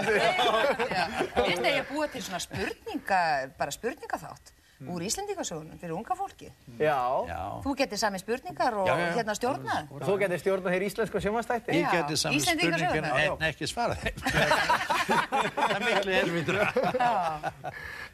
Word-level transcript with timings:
Íslandi. 0.00 1.28
Finnst 1.34 1.66
þið 1.66 1.76
að 1.76 1.92
búa 1.92 2.08
til 2.14 2.24
svona 2.24 2.40
spurninga, 2.46 3.20
bara 3.58 3.74
spurningaþátt 3.74 4.56
úr 4.88 5.02
Íslendingasögunum 5.04 5.76
fyrir 5.80 5.92
unga 5.92 6.14
fólki. 6.16 6.48
Já. 6.80 6.96
Já. 7.28 7.40
Þú 7.64 7.74
getur 7.76 8.00
sami 8.00 8.18
spurningar 8.18 8.76
og 8.80 8.88
Já, 8.88 8.94
já. 8.96 9.08
hérna 9.18 9.34
stjórnað. 9.36 9.90
Þú 10.06 10.14
getur 10.22 10.40
stjórnað 10.40 10.72
hér 10.76 10.84
íslensku 10.88 11.20
sjómanstætti. 11.20 11.74
Ég 11.76 11.84
Já. 11.84 12.16
saman 12.16 12.38
Íslendingasögurnar. 12.38 13.10
spurningar 13.10 13.36
en 13.36 13.48
ekki 13.50 13.68
svara 13.68 13.94
þeim. 14.00 14.16
það 15.56 15.74
er 15.76 15.84
miklu 15.84 16.12
helvitra. 16.16 16.72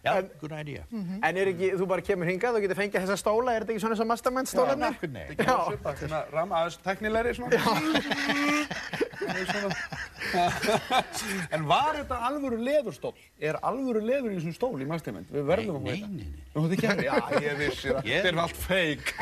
Já, 0.06 0.12
good 0.40 0.52
idea. 0.58 0.82
En 0.90 1.36
er 1.38 1.52
ekki, 1.52 1.70
þú 1.78 1.86
bara 1.90 2.02
kemur 2.02 2.26
hingað 2.30 2.58
og 2.58 2.66
getur 2.66 2.78
fengið 2.78 3.06
þessa 3.06 3.18
stóla, 3.20 3.54
er 3.54 3.64
þetta 3.64 3.74
ekki 3.76 3.84
svona 3.86 3.98
og 4.02 4.10
mastermind 4.10 4.50
stólarnir? 4.50 4.94
Nokkuð 4.96 5.14
nei. 5.14 5.24
Ekki 5.34 5.46
á 5.46 5.58
svipað, 5.70 6.02
svona 6.02 6.20
ram 6.34 6.54
aðeins 6.58 6.78
teknilegri 6.82 7.34
svona. 7.38 7.50
Það. 9.27 10.56
En 11.54 11.64
var 11.68 11.96
þetta 11.98 12.16
alvöru 12.29 12.59
leðurstól? 12.61 13.12
Er 13.42 13.59
alvöru 13.66 14.00
leður 14.05 14.33
í 14.33 14.38
þessum 14.38 14.55
stól 14.56 14.83
í 14.83 14.87
mastermind? 14.88 15.28
Við 15.33 15.45
verðum 15.48 15.78
að 15.78 15.87
Nei, 15.87 15.92
þetta. 15.92 16.09
nei, 16.12 16.27
nei. 16.27 16.78
Kemur, 16.80 17.02
já, 17.06 17.16
ég 17.45 17.59
vissi 17.60 17.91
það. 17.92 18.06
Þetta 18.06 18.30
er 18.33 18.38
allt 18.42 18.60
feik. 18.64 19.12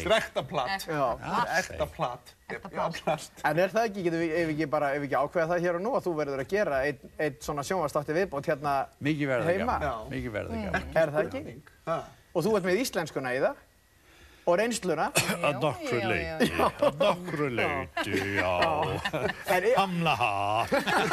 Strekta 0.00 0.44
platt. 0.48 0.86
Ekta 1.58 1.88
platt. 1.94 2.34
En 3.48 3.60
er 3.62 3.72
það 3.72 3.86
ekki, 3.88 4.04
getum 4.04 4.20
við, 4.20 4.32
ef 4.36 4.48
við 4.50 4.54
ekki 4.56 4.68
bara, 4.74 4.90
ef 4.94 5.00
við 5.04 5.08
ekki 5.08 5.20
ákveða 5.22 5.46
það 5.54 5.64
hér 5.64 5.78
og 5.78 5.84
nú 5.86 5.92
að 5.96 6.04
þú 6.08 6.14
verður 6.18 6.42
að 6.44 6.50
gera 6.52 6.80
einn 6.88 7.14
ein 7.24 7.38
svona 7.44 7.64
sjónvastátti 7.66 8.16
viðbót 8.18 8.50
hérna 8.50 8.74
Mikið 9.06 9.30
verða 9.32 9.48
heima? 9.54 9.76
gaman. 9.80 10.10
Mikið 10.12 10.34
verða 10.34 10.58
gaman. 10.66 10.90
Er 11.04 11.14
það 11.14 11.30
ekki? 11.30 11.54
Ha. 11.88 11.96
Og 12.34 12.44
þú 12.44 12.52
ert 12.58 12.68
með 12.68 12.82
íslenskuna 12.84 13.32
í 13.36 13.40
það 13.46 13.62
og 14.44 14.58
reynsluna. 14.60 15.06
Að 15.46 15.60
nokkru 15.62 15.98
já, 15.98 16.04
já, 16.04 16.08
leyti, 16.10 16.48
að 16.84 16.98
nokkru 17.00 17.46
leyti, 17.56 18.18
já. 18.36 18.52
Hamla 19.78 20.14
ha. 20.20 20.32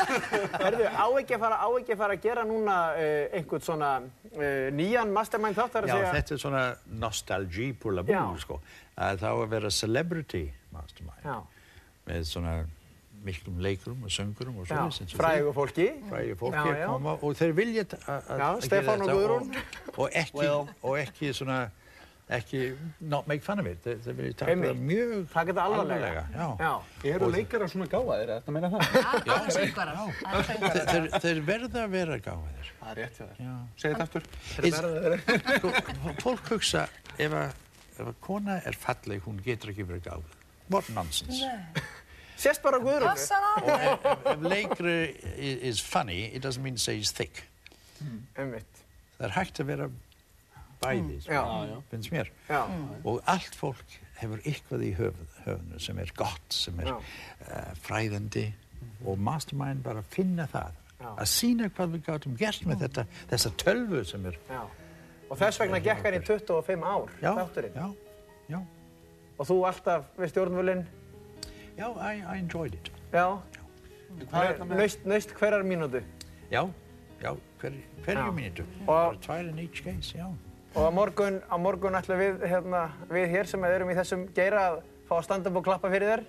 erðu, 0.68 0.90
á 0.92 1.06
ekki 1.22 1.38
að 1.38 1.44
fara, 1.46 1.60
á 1.64 1.68
ekki 1.80 1.96
að 1.96 2.02
fara 2.04 2.18
að 2.18 2.26
gera 2.26 2.44
núna 2.48 2.76
uh, 2.98 3.38
einhvern 3.40 3.64
svona 3.66 3.92
uh, 4.02 4.68
nýjan 4.76 5.14
mastermind 5.16 5.58
þátt 5.58 5.78
þar 5.78 5.88
að 5.88 5.94
Já, 5.94 5.96
segja? 5.96 6.12
þetta 6.18 6.36
er 6.38 6.44
svona 6.44 6.66
nostalgi 7.06 7.72
på 7.80 7.96
la 7.96 8.04
Já. 8.08 8.20
boule, 8.26 8.44
sko. 8.44 8.60
Að 9.02 9.24
þá 9.24 9.30
að 9.32 9.48
vera 9.56 9.74
celebrity 9.80 10.44
mastermind. 10.76 11.26
Já, 11.26 11.40
Með 12.12 12.24
svona 12.28 12.54
miklum 13.22 13.60
leikurum 13.62 14.00
og 14.08 14.10
söngurum 14.10 14.56
og 14.64 14.66
já, 14.66 14.80
svo. 14.90 15.06
frægu 15.14 15.52
fólki. 15.54 15.86
Frægi 16.10 16.34
fólki 16.40 16.58
Já, 16.58 16.72
að 16.74 16.80
já. 16.82 16.88
koma 16.90 17.12
og 17.22 17.36
þeir 17.38 17.52
vilja 17.54 17.84
að- 17.86 18.08
að 18.34 18.40
Já, 18.42 18.48
að 18.48 18.64
Stefán 18.66 18.82
gera 18.82 18.96
og 18.96 19.04
þetta 19.04 19.18
Guðrún. 19.20 19.52
Og, 19.92 20.00
og, 20.00 20.08
ekki, 20.24 20.48
og 20.90 20.96
ekki 21.04 21.30
svona, 21.38 21.60
ekki, 22.32 22.62
not 23.12 23.28
make 23.28 23.44
fun 23.44 23.60
of 23.62 23.68
it. 23.70 23.82
Þeir, 23.84 23.98
þeir 24.06 24.16
vilja 24.18 24.36
taka 24.42 24.56
það 24.62 24.82
mjög 24.90 25.14
Taka 25.34 25.48
þetta 25.52 25.66
alvarlega. 25.68 26.24
Já. 26.36 26.48
Já. 26.62 26.72
Eru 27.12 27.30
leikarar 27.34 27.72
svona 27.72 27.88
gáðaðir, 27.92 28.32
er 28.32 28.42
þetta 28.42 28.52
að 28.52 28.56
meina 28.58 28.70
það? 28.74 28.82
Þeir, 30.48 30.78
þeir, 30.92 31.08
þeir 31.26 31.42
verða 31.52 31.86
að 31.86 31.96
vera 31.96 32.20
gáðir. 32.28 32.72
Það 32.82 32.92
er 32.92 33.02
rétt 33.02 33.20
hjá 33.20 33.26
þér. 33.26 33.42
Já. 33.46 33.56
Segð 33.84 33.96
þetta 33.96 34.06
aftur. 34.08 34.24
Is, 34.70 34.76
sko, 35.62 35.74
fólk 36.24 36.52
hugsa 36.54 36.86
ef 37.18 37.36
að, 37.42 37.58
ef 37.98 38.06
að 38.06 38.14
kona 38.28 38.60
er 38.66 38.78
falleg, 38.86 39.24
hún 39.28 39.42
getur 39.46 39.74
ekki 39.74 39.88
verið 39.90 40.08
gáð. 40.08 40.38
What 40.72 40.88
nonsense. 40.96 41.52
Sérst 42.42 42.64
bara. 42.64 42.80
Og 42.82 42.94
ef, 43.76 44.06
leikri 44.42 44.96
is 45.38 45.82
funny, 45.84 46.24
it 46.34 46.42
doesn't 46.42 46.64
mean 46.64 46.80
to 46.80 46.82
say 46.82 46.96
he's 46.98 47.12
thick. 47.12 47.44
Einmitt. 48.40 48.80
Það 49.20 49.28
er 49.28 49.36
hægt 49.36 49.60
að 49.62 49.68
vera 49.70 49.90
bæði, 50.82 51.18
sko, 51.22 51.32
Já. 51.34 51.82
finnst 51.92 52.12
mér. 52.14 52.30
Já. 52.50 52.62
Og 53.06 53.22
allt 53.30 53.56
fólk 53.56 53.98
hefur 54.22 54.42
eitthvað 54.46 54.84
í 54.86 54.92
höfðinu 54.98 55.80
sem 55.82 56.00
er 56.00 56.12
gott, 56.18 56.54
sem 56.54 56.80
er 56.84 56.92
uh, 56.94 57.72
fræðandi 57.86 58.48
og 59.06 59.18
mastermind 59.22 59.84
bara 59.86 60.02
finna 60.14 60.46
það. 60.52 60.78
Að 61.02 61.26
sína 61.32 61.70
hvað 61.74 61.96
við 61.96 62.04
gátum 62.06 62.36
gert 62.38 62.66
með 62.70 62.84
þetta, 62.86 63.06
þessa 63.32 63.52
tölvu 63.58 64.04
sem 64.06 64.26
er, 64.30 64.38
Já. 64.50 64.62
Og 65.32 65.38
þess 65.40 65.62
vegna 65.62 65.80
gekk 65.82 66.04
hann 66.06 66.18
í 66.18 66.20
25 66.28 66.84
ár, 66.84 67.12
já, 67.24 67.32
þátturinn. 67.38 67.78
já, 67.80 67.88
já, 68.52 68.60
Og 69.40 69.48
þú 69.48 69.56
alltaf 69.66 70.04
við 70.20 70.30
stjórnvölinn. 70.34 70.84
já, 71.78 71.88
I, 71.98 72.20
I 72.22 72.38
enjoyed 72.38 72.74
it. 72.76 72.92
Já. 73.14 73.40
Naust, 75.06 75.32
hverjar 75.40 75.64
mínútu. 75.64 76.04
Já, 76.52 76.68
já, 77.24 77.32
hver, 77.62 77.74
hverju 78.06 78.26
Já. 78.28 78.32
mínútu. 78.36 78.66
Tvær 79.22 79.50
in 79.50 79.60
each 79.60 79.82
case, 79.84 80.18
já. 80.18 80.28
Og 80.76 80.84
á 80.88 80.92
morgun, 80.96 81.42
á 81.52 81.56
morgun 81.60 81.96
ætlum 82.00 82.16
við, 82.22 82.46
hérna, 82.48 82.86
við 83.12 83.26
hér 83.34 83.46
sem 83.52 83.64
erum 83.68 83.90
í 83.92 83.96
þessum 83.98 84.22
geira 84.36 84.60
að 84.70 84.76
fá 85.10 85.16
að 85.20 85.26
standa 85.28 85.50
upp 85.52 85.58
og 85.60 85.66
klappa 85.68 85.88
fyrir 85.92 86.08
þér. 86.14 86.22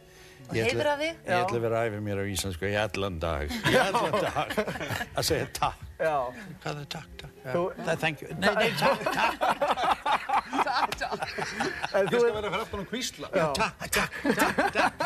Og 0.42 0.56
heiðra 0.58 0.96
þig. 0.98 1.14
Ég 1.22 1.38
ætla 1.38 1.54
að 1.60 1.62
vera 1.62 1.76
að 1.78 1.86
æfa 1.92 2.00
mér 2.02 2.18
á 2.18 2.24
íslensku 2.26 2.66
í 2.66 2.74
allan 2.74 3.20
dag, 3.22 3.46
í 3.70 3.76
allan 3.78 4.10
dag, 4.24 4.50
að 5.14 5.22
segja 5.28 5.46
takk. 5.54 5.78
Já. 6.02 6.16
Hvað 6.64 6.80
er 6.82 6.86
takk, 6.90 7.06
takk? 7.20 7.30
Já, 7.44 7.52
Þú- 7.52 7.74
Það 7.78 7.92
er 7.92 7.98
thank 8.02 8.18
you. 8.24 8.28
Nei, 8.42 8.54
nei, 8.58 8.70
takk, 8.80 8.98
takk, 9.14 9.38
En 11.94 12.02
Ég 12.02 12.10
þú, 12.10 12.18
skal 12.18 12.34
vera 12.34 12.50
fyrir 12.50 12.58
aftan 12.64 12.82
og 12.82 12.88
kvísla. 12.90 13.26
takk, 13.30 13.54
takk, 13.54 13.78
takk, 13.92 14.10
takk, 14.74 14.74
takk, 14.74 14.98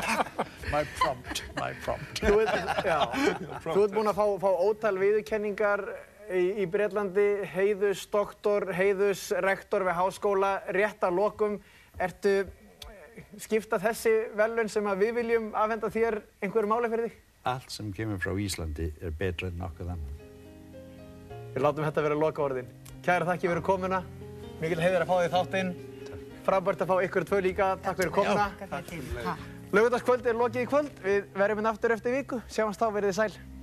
takk. 0.00 0.40
My 0.72 0.80
prompt, 0.96 1.44
my 1.60 1.72
prompt. 1.84 2.24
þú, 2.24 2.40
ert, 2.40 2.56
já. 2.88 3.04
þú 3.68 3.76
ert 3.84 3.92
búinn 3.98 4.08
að 4.14 4.16
fá, 4.16 4.24
fá 4.40 4.48
ótal 4.64 4.96
viðurkenningar 5.04 5.84
í, 6.32 6.64
í 6.64 6.66
Breitlandi, 6.70 7.28
heiðus 7.54 8.04
doktor, 8.12 8.68
heiðus 8.74 9.28
rektor 9.44 9.84
við 9.86 9.98
háskóla, 9.98 10.54
rétt 10.74 11.04
að 11.04 11.18
lokum. 11.18 11.56
Ertu 12.00 12.34
eh, 12.42 13.22
skipta 13.42 13.78
þessi 13.82 14.12
velun 14.38 14.70
sem 14.72 14.86
að 14.90 15.04
við 15.04 15.14
viljum 15.20 15.52
afhenda 15.58 15.90
þér 15.92 16.20
einhverju 16.42 16.70
máli 16.70 16.90
fyrir 16.92 17.08
þig? 17.08 17.22
Allt 17.44 17.74
sem 17.74 17.90
kemur 17.92 18.20
frá 18.22 18.32
Íslandi 18.40 18.90
er 19.04 19.16
betra 19.18 19.50
en 19.50 19.58
nokkuð 19.60 19.94
annan. 19.94 20.20
Við 21.54 21.62
látum 21.62 21.86
þetta 21.86 22.06
vera 22.08 22.18
loka 22.18 22.42
orðin. 22.42 22.70
Kæra 23.04 23.28
þakki 23.28 23.50
fyrir 23.50 23.64
komuna. 23.64 24.00
Mikil 24.62 24.80
heiður 24.80 25.04
að 25.04 25.10
fá 25.10 25.16
því 25.18 25.32
þáttinn. 25.34 25.74
Frábært 26.44 26.84
að 26.84 26.90
fá 26.90 26.96
ykkur 27.06 27.26
tvö 27.28 27.42
líka. 27.44 27.74
Takk 27.84 28.00
fyrir 28.00 28.14
komuna. 28.16 28.48
Takk 28.62 28.88
fyrir 28.90 29.10
til. 29.12 29.26
Ha. 29.28 29.36
Laugardagskvöld 29.74 30.26
er 30.30 30.38
lokið 30.38 30.64
í 30.64 30.68
kvöld. 30.70 31.02
Við 31.04 31.28
verðum 31.34 31.60
hérna 31.60 31.74
aftur 31.74 31.94
eftir 31.94 32.16
viku. 32.16 32.40
Sjáumst 32.50 32.82
þá, 32.82 32.88
verið 32.94 33.12
þið 33.12 33.20
sæl. 33.20 33.53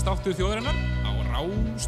Dansdáttur 0.00 0.32
þjóðarinnar 0.32 0.76
á 1.04 1.12
Rás 1.28 1.84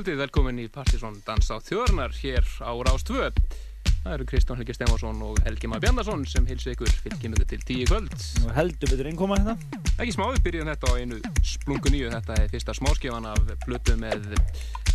kvöldið, 0.00 0.16
velkomin 0.16 0.60
í 0.62 0.64
Partisón 0.72 1.18
Dans 1.26 1.50
á 1.52 1.60
þjóðarnar 1.60 2.14
hér 2.22 2.46
á 2.64 2.72
Rás 2.86 3.02
2. 3.04 3.26
Það 4.00 4.14
eru 4.14 4.26
Kristján 4.30 4.56
Helgi 4.56 4.72
Stefansson 4.72 5.18
og 5.26 5.40
Helgi 5.44 5.68
Már 5.68 5.82
Bjarnason 5.82 6.22
sem 6.24 6.46
hilsu 6.48 6.70
ykkur 6.72 6.88
fylgjum 7.04 7.34
til 7.36 7.58
tíu 7.68 7.84
kvöld. 7.84 8.14
Nú 8.40 8.54
heldur 8.56 8.88
betur 8.94 9.10
innkoma 9.10 9.36
hérna. 9.36 9.58
Ekki 10.00 10.14
smá, 10.14 10.24
við 10.30 10.40
byrjum 10.46 10.70
þetta 10.72 10.88
á 10.88 10.92
einu 10.96 11.18
splungu 11.44 11.92
nýju. 11.92 12.08
Þetta 12.14 12.38
er 12.40 12.48
fyrsta 12.54 12.76
smáskifan 12.78 13.28
af 13.28 13.52
plötu 13.66 13.98
með 14.00 14.24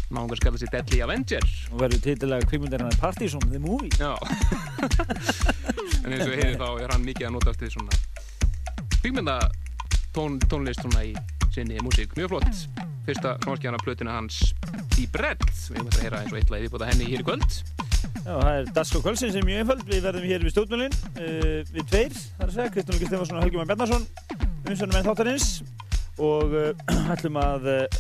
náðungar 0.09 0.41
skalla 0.41 0.63
sér 0.63 0.73
Deadly 0.73 1.03
Avenger. 1.05 1.45
Og 1.69 1.83
verður 1.83 2.01
titilega 2.07 2.49
kvikmyndarinnar 2.49 2.97
Partizón, 2.97 3.45
the 3.53 3.61
movie. 3.61 3.93
Já. 4.01 4.17
en 6.01 6.15
eins 6.15 6.25
og 6.25 6.33
við 6.33 6.39
heyrim 6.39 6.57
þá 6.57 6.69
er 6.81 6.95
hann 6.95 7.05
mikið 7.05 7.29
að 7.29 7.37
notast 7.37 7.61
við 7.61 7.77
svona 7.77 8.01
kvikmynda 9.03 9.37
tón, 10.15 10.37
tónlist 10.47 10.83
svona 10.83 11.03
í 11.03 11.13
sinni 11.51 11.79
músík. 11.83 12.15
Mjög 12.15 12.35
flott. 12.35 12.61
Fyrsta 13.05 13.35
smáskifan 13.43 13.77
af 13.77 13.83
plötuna 13.83 14.15
hans 14.15 14.39
í 14.99 15.07
bredd. 15.11 15.43
Við 15.43 15.77
höfum 15.77 15.89
þetta 15.89 15.99
að 15.99 16.05
heyra 16.05 16.21
eins 16.21 16.31
og 16.31 16.39
eitthvað 16.39 16.57
í 16.57 16.65
viðbúta 16.65 16.89
henni 16.89 17.09
hér 17.09 17.23
í 17.23 17.27
kvöld. 17.27 17.57
Já, 18.25 18.31
það 18.31 18.51
er 18.55 18.71
Dasko 18.77 19.01
Kvölsinn 19.03 19.33
sem 19.33 19.43
er 19.43 19.47
mjög 19.49 19.61
einföld. 19.63 19.83
Við 19.91 20.07
verðum 20.07 20.27
hér 20.29 20.45
við 20.45 20.55
stjórnmjölinn, 20.55 20.97
uh, 21.11 21.59
við 21.75 21.87
tveir, 21.91 22.15
það 22.15 22.45
er 22.45 22.49
að 22.49 22.55
segja, 22.55 22.73
Kristján 22.73 22.95
Helgi 22.95 23.09
Stefansson 23.11 23.37
og 23.37 23.45
Helgi 23.45 23.59
Már 23.59 23.69
Bjarnason, 23.69 24.07
umsönum 24.65 24.97
enn 24.99 25.07
þáttarins 25.09 25.49
og 26.25 26.55
uh, 26.55 26.95
ætlum 27.13 27.39
að 27.43 27.69
uh, 27.75 27.99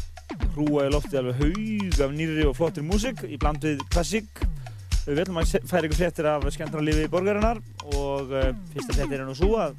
hrúa 0.55 0.87
í 0.87 0.95
lofti 0.95 1.19
alveg 1.19 1.43
haug 1.43 2.01
af 2.07 2.15
nýri 2.15 2.47
og 2.47 2.57
flottir 2.57 2.87
músík 2.87 3.21
í 3.27 3.37
bland 3.41 3.61
við 3.65 3.83
klassík. 3.93 4.41
Við 5.05 5.21
ætlum 5.21 5.43
að 5.43 5.59
færa 5.69 5.85
ykkur 5.85 5.99
fréttir 5.99 6.31
af 6.31 6.47
skemmtana 6.55 6.87
lífi 6.87 7.05
borgarinnar 7.13 7.61
og 7.93 8.33
fyrsta 8.73 8.95
fréttir 8.95 9.19
er 9.19 9.27
nú 9.27 9.35
svo 9.37 9.51
að, 9.61 9.77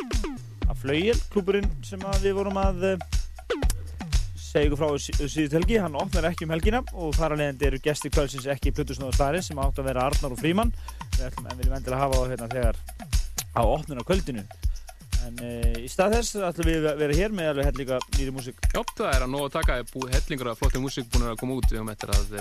að 0.77 0.83
Flaugjel, 0.83 1.21
klúburinn 1.33 1.71
sem 1.85 2.03
við 2.23 2.35
vorum 2.37 2.59
að 2.61 2.85
uh, 2.93 3.07
segja 4.37 4.69
ykkur 4.69 4.81
frá 4.81 4.89
síðust 5.01 5.57
helgi, 5.57 5.79
hann 5.81 5.97
opnar 5.99 6.29
ekki 6.31 6.47
um 6.47 6.53
helgina 6.55 6.83
og 6.95 7.17
þar 7.17 7.35
að 7.35 7.43
leiðandi 7.43 7.69
eru 7.71 7.81
gesti 7.85 8.11
kvöldsins 8.13 8.49
ekki 8.53 8.73
Plutusnóður 8.77 9.17
Stari 9.17 9.43
sem 9.45 9.59
átt 9.61 9.81
að 9.81 9.89
vera 9.91 10.07
Arnar 10.09 10.37
og 10.37 10.41
Fríman 10.41 10.73
við 11.17 11.27
ætlum 11.31 11.51
en 11.51 11.59
viljum 11.61 11.77
endilega 11.79 12.03
hafa 12.03 12.21
það 12.21 12.33
hérna 12.35 12.49
þegar 12.53 12.81
á 13.57 13.63
opnuna 13.65 14.07
kvöldinu. 14.07 14.47
En 15.27 15.39
e, 15.43 15.53
í 15.83 15.91
stað 15.91 16.19
þess 16.19 16.41
ætlum 16.51 16.71
við 16.71 16.89
að 16.93 17.03
vera 17.03 17.19
hér 17.19 17.37
með 17.37 17.53
alveg 17.53 17.71
hellinga 17.71 18.01
nýri 18.17 18.35
músík. 18.37 18.61
Já, 18.73 18.81
það 18.93 19.13
er 19.13 19.27
að 19.27 19.33
nóg 19.33 19.47
að 19.49 19.55
taka, 19.57 19.79
búið 19.93 20.17
hellingur 20.19 20.53
af 20.53 20.61
flottir 20.61 20.85
músík 20.85 21.09
búin 21.13 21.29
að 21.31 21.39
koma 21.41 21.57
út, 21.57 21.69
við 21.73 21.81
höfum 21.81 21.95
eftir 21.95 22.13
að 22.15 22.37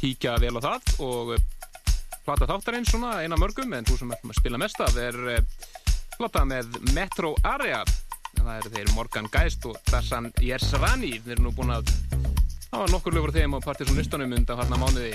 kíkja 0.00 0.38
vel 0.40 0.54
á 0.56 0.60
það 0.64 0.94
og 1.04 1.34
plata 2.24 2.46
þáttarins 2.48 2.92
svona 2.92 3.18
eina 3.24 3.38
mörgum 3.40 3.74
en 3.74 3.86
þú 3.88 3.98
sem 3.98 4.14
ætlum 4.14 4.32
að 4.32 4.40
spila 4.40 4.60
mest 4.60 4.80
af 4.84 4.96
er 5.02 5.18
plata 6.20 6.42
með 6.44 6.74
Metro 6.92 7.32
Area. 7.48 7.80
Það 8.36 8.56
eru 8.58 8.70
þeir 8.74 8.90
Morgan 8.92 9.28
Geist 9.32 9.64
og 9.68 9.78
Dasan 9.88 10.28
Yersrani 10.44 11.14
þeir 11.24 11.38
eru 11.38 11.46
nú 11.46 11.52
búin 11.56 11.72
að 11.72 11.92
hafa 12.70 12.88
nokkur 12.92 13.16
lögur 13.16 13.32
þeim 13.32 13.56
á 13.56 13.64
Partiðsson 13.64 13.96
listunum 13.96 14.34
undan 14.36 14.60
harna 14.60 14.80
mánuði. 14.80 15.14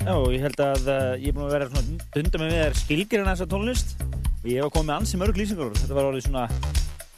Já, 0.00 0.14
ég 0.32 0.46
held 0.46 0.62
að 0.64 0.88
uh, 0.88 1.12
ég 1.20 1.28
er 1.28 1.36
búin 1.36 1.44
að 1.44 1.54
vera 1.58 1.68
svona 1.68 2.08
dunda 2.14 2.40
með 2.40 2.54
með 2.56 2.78
skilgirinn 2.80 3.28
þessa 3.28 3.48
tónlist. 3.52 3.92
Og 4.38 4.48
ég 4.48 4.62
hef 4.62 4.72
komið 4.72 4.88
með 4.88 4.96
ansi 4.96 5.20
mörg 5.20 5.40
lýsingar 5.42 5.76
þetta 5.76 5.98
var 5.98 6.08
alveg 6.08 6.24
svona 6.24 6.46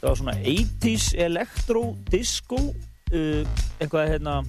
var 0.01 0.17
svona 0.17 0.35
80's 0.41 1.11
electro 1.29 1.85
disco 2.11 2.59
uh, 2.59 3.43
eitthvað 3.79 4.15
hérna 4.17 4.41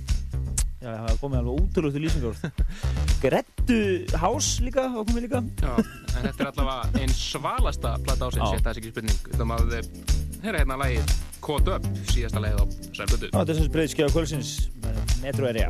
já, 0.82 0.90
það 0.90 1.06
var 1.08 1.20
komið 1.22 1.42
alveg 1.42 1.62
útrúlega 1.62 1.96
til 1.96 2.04
lýsingar 2.06 2.36
Grettu 3.24 3.82
House 4.22 4.66
líka 4.66 4.88
hafa 4.90 5.06
komið 5.12 5.28
líka 5.28 5.44
Já, 5.62 5.74
en 5.78 6.26
þetta 6.28 6.42
er 6.42 6.52
allavega 6.52 7.04
einn 7.04 7.16
svalasta 7.16 7.96
platta 8.02 8.32
ásins, 8.32 8.58
þetta 8.58 8.74
er 8.74 8.82
ekki 8.82 8.96
spurning 8.96 9.30
Þú 9.32 9.52
veist 9.54 9.78
að 9.86 10.22
Hér 10.42 10.56
er 10.56 10.64
hérna 10.64 10.78
lægið 10.82 11.12
Caught 11.42 11.68
Up, 11.70 11.86
síðasta 12.10 12.42
lægið 12.42 12.62
á 12.62 12.66
Sælbötu. 12.98 13.30
Þetta 13.34 13.54
er 13.54 13.60
sem 13.60 13.70
breyðskjáðu 13.76 14.14
kvölsins 14.16 14.54
með 14.82 15.16
Metro 15.22 15.50
Area. 15.50 15.70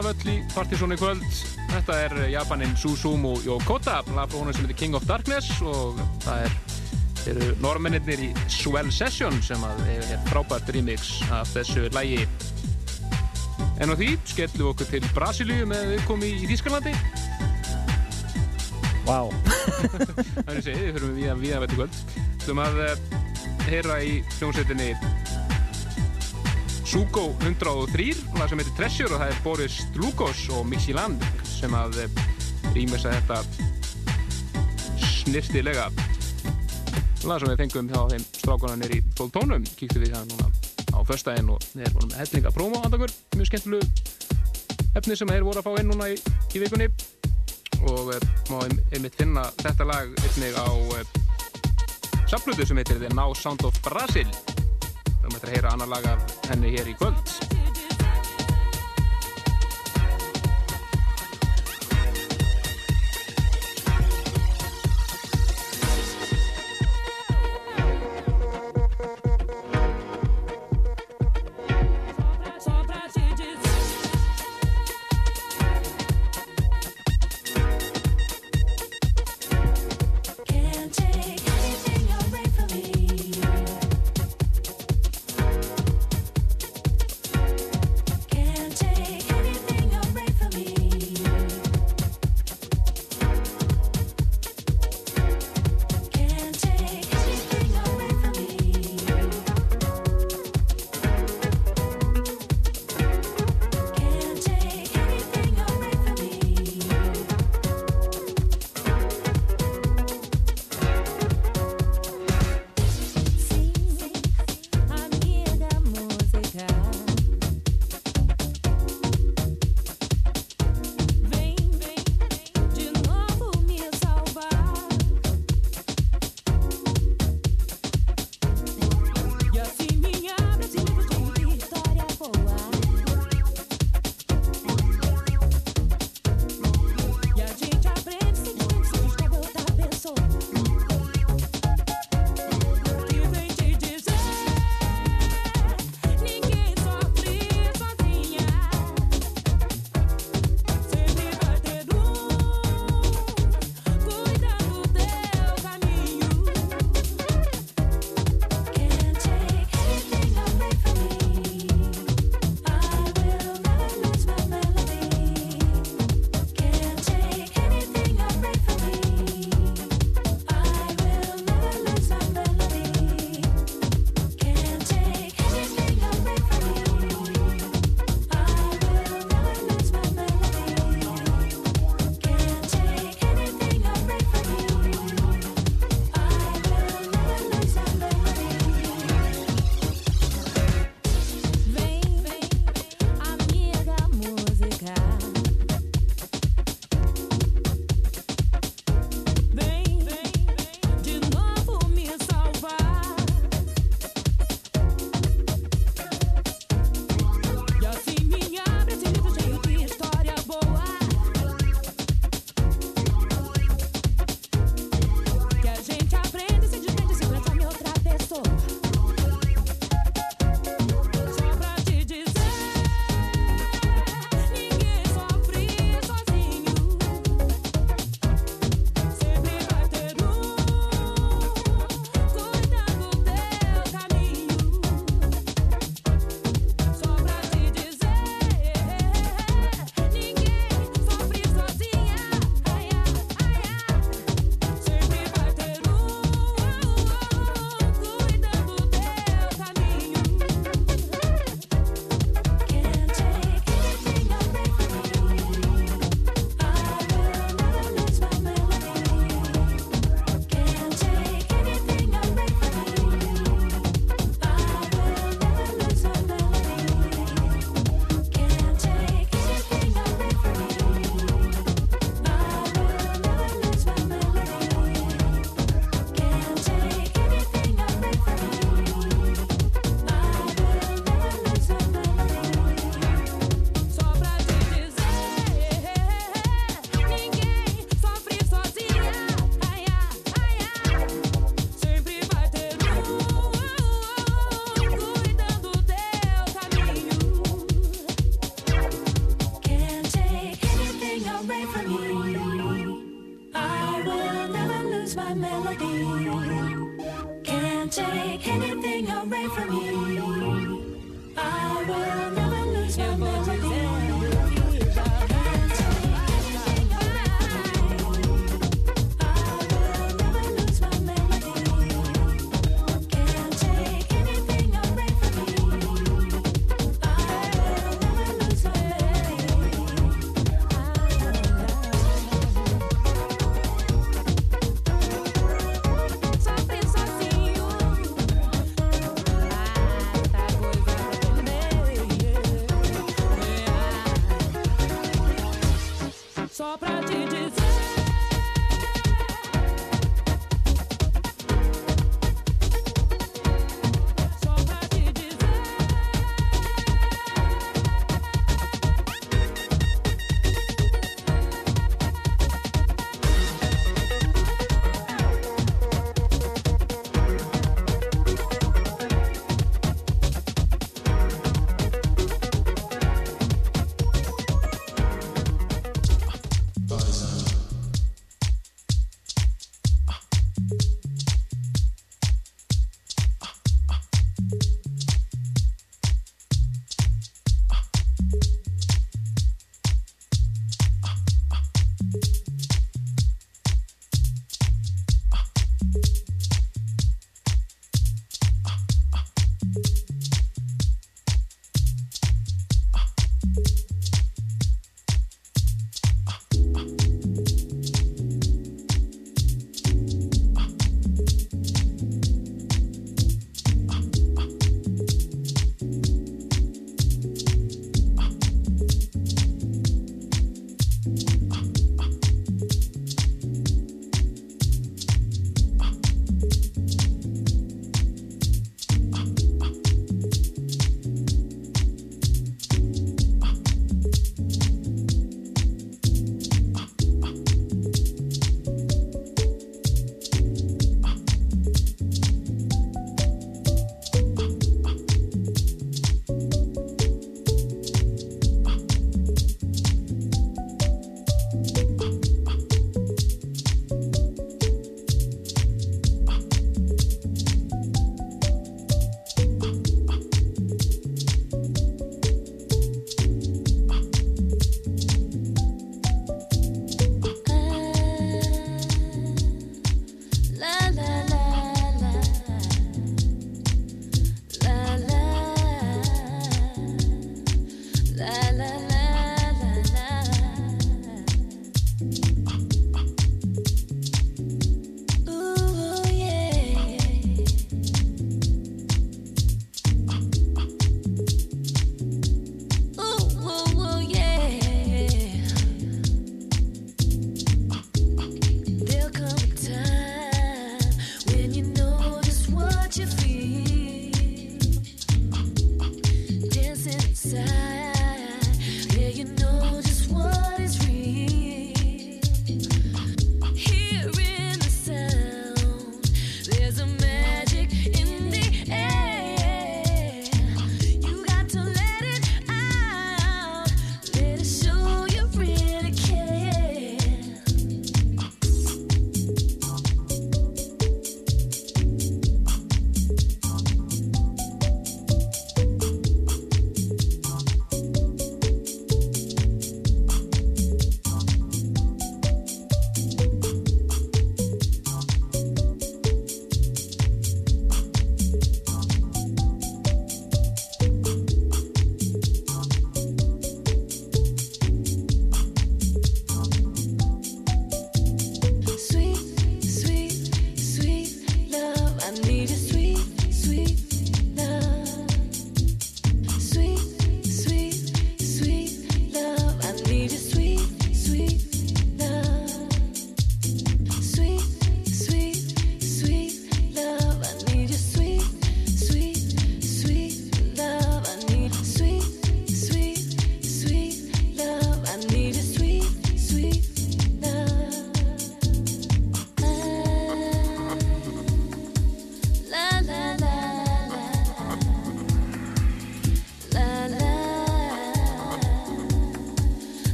Víðavöll 0.00 0.32
í 0.32 0.42
Partizón 0.54 0.94
í 0.94 0.96
kvöld. 0.96 1.24
Þetta 1.68 1.96
er 2.06 2.12
Japanin 2.32 2.70
Susumu 2.80 3.34
Yokota, 3.44 3.98
lag 4.16 4.30
frá 4.32 4.38
honum 4.38 4.54
sem 4.56 4.64
heitir 4.64 4.78
King 4.80 4.96
of 4.96 5.04
Darkness 5.04 5.58
og 5.60 5.98
það 6.24 6.46
er, 6.46 6.54
eru 7.34 7.48
normennir 7.60 8.22
í 8.24 8.30
Swell 8.48 8.88
Session 8.96 9.36
sem 9.44 9.60
að 9.60 9.82
er 9.92 10.22
frábært 10.30 10.72
remix 10.72 11.18
af 11.36 11.52
þessu 11.52 11.90
lægi. 11.92 12.24
En 13.76 13.92
á 13.92 13.94
því 14.00 14.14
skellum 14.24 14.62
við 14.62 14.70
okkur 14.70 14.90
til 14.94 15.02
Brasilíu 15.12 15.68
með 15.68 15.92
viðkomi 15.92 16.32
í 16.32 16.48
Þýskalandi. 16.48 16.96
Vá. 19.04 19.28
Það 19.84 20.48
er 20.48 20.56
að 20.56 20.64
segja, 20.64 20.80
við 20.80 20.96
fyrir 20.96 21.12
við 21.18 21.44
Víðavöll 21.44 21.74
í 21.74 21.76
kvöld. 21.76 22.00
Þú 22.46 22.56
maður 22.56 22.86
að 22.86 22.96
eh, 22.96 23.68
heyra 23.68 24.00
í 24.00 24.16
hljómsveitinni 24.38 24.94
Sugo 26.90 27.36
103 27.44 28.29
lag 28.40 28.48
sem 28.48 28.60
heitir 28.62 28.76
Treasure 28.78 29.12
og 29.12 29.20
það 29.20 29.30
er 29.30 29.40
Boris 29.44 29.74
Lugos 30.00 30.38
og 30.56 30.62
Mixi 30.64 30.94
Land 30.96 31.24
sem 31.44 31.74
að 31.76 31.98
rýmis 32.72 33.04
að 33.04 33.18
þetta 33.18 33.36
snirtilega 35.04 35.90
lag 37.28 37.42
sem 37.42 37.50
við 37.50 37.60
fengum 37.60 37.90
hjá 37.90 38.00
þeim 38.14 38.24
strákunan 38.38 38.86
er 38.86 38.94
í 38.96 39.02
12 39.18 39.34
tónum. 39.34 39.66
Kíktu 39.76 40.00
við 40.00 40.14
það 40.14 40.30
núna 40.30 40.48
á 40.96 40.98
förstæðin 41.10 41.52
og 41.52 41.66
þeir 41.74 41.92
vorum 41.92 42.08
með 42.14 42.22
hellinga 42.22 42.54
promo 42.56 42.80
andakur 42.80 43.12
mjög 43.36 43.50
skemmtilegu 43.50 43.84
efni 44.96 45.20
sem 45.20 45.34
þeir 45.34 45.46
voru 45.50 45.60
að 45.60 45.68
fá 45.68 45.76
inn 45.82 45.92
núna 45.92 46.08
í, 46.14 46.16
í 46.56 46.64
vikunni. 46.64 46.88
Og 47.92 48.14
e, 48.14 48.18
má 48.48 48.58
einmitt 48.64 49.20
finna 49.20 49.44
þetta 49.60 49.90
lag 49.90 50.16
einnig 50.24 50.56
á 50.56 50.68
e, 50.96 51.04
saflutu 52.24 52.64
sem 52.64 52.80
heitir 52.80 53.04
The 53.04 53.12
Now 53.12 53.36
Sound 53.36 53.68
of 53.68 53.76
Brazil. 53.84 54.28
Við 54.32 55.28
möttum 55.28 55.48
að 55.50 55.56
heyra 55.58 55.76
annar 55.76 55.92
lag 55.98 56.12
af 56.16 56.38
henni 56.48 56.72
hér 56.78 56.88
í 56.88 56.96
kvöld. 56.96 57.49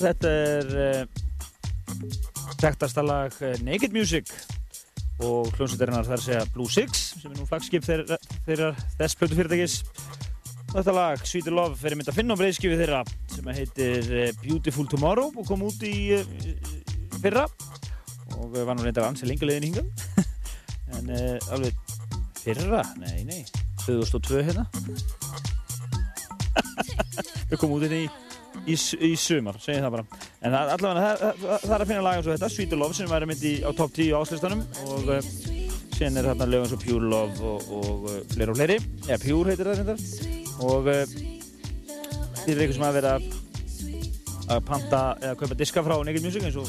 Þetta 0.00 0.30
er 0.30 0.66
uh, 0.80 1.04
þekktasta 2.60 3.02
lag 3.04 3.34
uh, 3.44 3.54
Naked 3.66 3.92
Music 3.96 4.26
og 5.20 5.50
hljómsveitarinnar 5.58 6.06
þar 6.08 6.20
segja 6.24 6.44
Blue 6.54 6.70
Six 6.72 6.90
sem 7.20 7.32
er 7.32 7.36
nú 7.36 7.44
flagskip 7.48 7.84
þeirra, 7.84 8.16
þeirra 8.46 8.70
þess 8.96 9.16
plötu 9.20 9.34
fyrirtækis. 9.36 9.74
Þetta 10.70 10.92
lag, 10.94 11.18
Sweet 11.26 11.48
Love, 11.50 11.74
fyrir 11.80 11.96
mynd 11.98 12.08
að 12.08 12.18
finna 12.20 12.34
á 12.38 12.40
breyðskifi 12.40 12.78
þeirra 12.78 13.02
sem 13.34 13.46
heitir 13.52 14.02
uh, 14.08 14.30
Beautiful 14.40 14.86
Tomorrow 14.88 15.28
og 15.34 15.44
kom 15.48 15.60
út 15.66 15.80
í 15.84 15.86
fyrra. 17.20 17.44
Og 18.38 18.46
var 18.54 18.74
nú 18.78 18.82
reyndar 18.86 19.10
ansi 19.10 19.24
lengi 19.28 19.44
leiðin 19.44 19.68
hingum 19.68 19.88
en 20.96 21.04
alveg 21.50 21.74
fyrra, 22.40 22.82
nei, 23.02 23.18
nei 23.26 23.42
2002 23.84 24.46
hérna. 24.48 24.64
Þau 27.50 27.58
kom 27.58 27.72
út 27.74 27.82
hérna 27.84 27.98
í 28.06 28.29
í, 28.70 28.76
í 29.08 29.10
sumar, 29.20 29.58
segjum 29.62 29.84
það 29.86 29.94
bara. 29.96 30.20
En 30.40 30.54
það, 30.56 30.70
allavega 30.76 31.02
það, 31.04 31.42
það, 31.44 31.64
það 31.64 31.74
er 31.76 31.84
að 31.84 31.90
finna 31.92 32.04
lag 32.06 32.18
eins 32.20 32.28
og 32.28 32.34
þetta 32.36 32.50
Sweet 32.54 32.76
Love 32.80 32.96
sem 32.98 33.10
væri 33.10 33.28
mynd 33.30 33.44
í, 33.50 33.52
á 33.66 33.70
top 33.80 33.94
10 33.96 34.14
á 34.14 34.18
áslistanum 34.20 34.62
og 34.86 35.12
uh, 35.16 35.20
síðan 35.96 36.20
er 36.22 36.30
þarna 36.30 36.48
lög 36.54 36.64
eins 36.66 36.74
og 36.76 36.82
Pure 36.86 37.10
Love 37.12 37.50
og, 37.52 37.70
og 37.80 38.08
uh, 38.08 38.16
fleiri 38.34 38.54
og 38.54 38.58
fleiri. 38.60 38.78
Eða 39.08 39.20
Pure 39.26 39.52
heitir 39.52 39.70
það 39.70 39.80
reyndar. 39.82 40.00
Og 40.70 40.90
uh, 40.90 41.04
þið 42.44 42.54
er 42.54 42.64
eitthvað 42.64 42.78
sem 42.78 42.88
að 42.90 42.98
vera 43.00 43.14
að 44.50 44.64
panta 44.66 45.00
eða 45.20 45.36
kaupa 45.38 45.58
diska 45.60 45.84
frá 45.86 45.96
Naked 46.02 46.24
Music 46.26 46.42
eins 46.48 46.56
og 46.58 46.66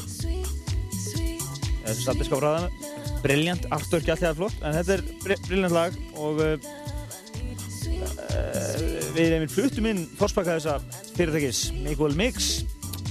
eða 1.82 1.94
sem 1.96 2.04
sagt 2.04 2.20
diska 2.22 2.38
frá 2.38 2.52
það 2.60 2.90
Brilliant, 3.22 3.68
artwork 3.70 4.08
alltaf 4.10 4.32
er 4.32 4.38
flott. 4.38 4.54
En 4.66 4.74
þetta 4.74 4.96
er 4.96 5.02
bri- 5.22 5.38
brilliant 5.46 5.74
lag 5.76 5.94
og 6.18 6.40
uh, 6.42 6.56
uh, 8.02 8.80
við 9.14 9.46
fluttum 9.52 9.86
inn 9.92 10.00
fórspaka 10.18 10.56
þessa 10.58 10.78
fyrirtækis 11.16 11.60
Miguel 11.82 12.14
Mix 12.18 12.52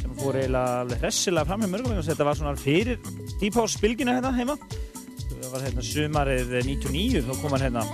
sem 0.02 0.14
fór 0.18 0.38
eiginlega 0.40 1.02
hressilega 1.02 1.48
fram 1.50 1.62
með 1.66 1.74
mörgum 1.76 2.02
þetta 2.06 2.28
var 2.28 2.40
svona 2.40 2.56
fyrir 2.60 2.98
Deep 3.42 3.58
House 3.60 3.80
bylgina 3.82 4.18
hérna 4.18 4.34
heima 4.36 4.58
það 4.62 5.52
var 5.54 5.66
hérna 5.68 5.86
sumarið 5.86 6.56
99 6.68 7.24
þá 7.28 7.32
kom 7.42 7.56
hann 7.56 7.66
hérna 7.68 7.86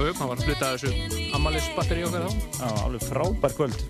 Jú, 0.00 0.06
jú, 0.08 0.12
hann 0.16 0.30
var 0.30 0.38
að 0.38 0.46
flytta 0.48 0.68
þessu 0.74 0.90
ammælisbatteri 1.36 2.04
okkar 2.06 2.22
þá. 2.24 2.30
á 2.64 2.68
alveg 2.86 3.02
frábær 3.08 3.56
kvöld 3.58 3.80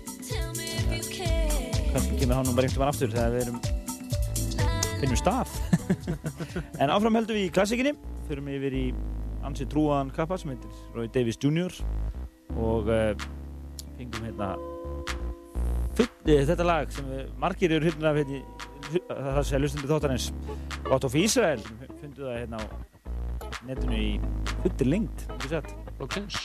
kannski 1.91 2.19
kemur 2.19 2.35
hann 2.39 2.49
nú 2.49 2.55
bara 2.57 2.67
einhvern 2.67 2.81
veginn 2.81 2.89
aftur 2.89 3.13
þegar 3.13 3.35
við 3.35 3.45
erum 3.45 3.59
finnum 5.01 5.19
stað 5.19 5.49
en 6.81 6.93
áfram 6.93 7.17
heldum 7.19 7.37
við 7.39 7.47
í 7.47 7.53
klassikinni 7.55 7.95
förum 8.27 8.51
yfir 8.55 8.75
í 8.75 8.85
ansi 9.47 9.67
trúan 9.69 10.11
kappa 10.15 10.37
sem 10.39 10.53
heitir 10.53 10.83
Roy 10.95 11.09
Davis 11.11 11.39
Jr. 11.41 11.73
og 12.55 12.91
uh, 12.91 13.11
fengum 13.97 14.27
hérna 14.27 14.53
full, 15.97 16.09
eh, 16.25 16.43
þetta 16.49 16.67
lag 16.67 16.93
sem 16.93 17.07
við, 17.11 17.25
margir 17.41 17.75
eru 17.77 17.89
hérna 17.89 18.11
af 18.11 18.21
hérna, 18.21 18.41
það 19.09 19.43
sé 19.49 19.61
lustundi 19.61 19.91
þáttarins. 19.91 20.31
Gott 20.87 21.07
of 21.07 21.15
Israel 21.15 21.61
fundu 22.01 22.27
það 22.27 22.39
hérna 22.39 22.57
á 22.61 22.65
netinu 23.67 23.97
í 23.97 24.11
fullir 24.63 24.93
lengt 24.95 25.27
ekki 25.37 25.55
satt? 25.55 25.69
Loksins. 25.99 26.35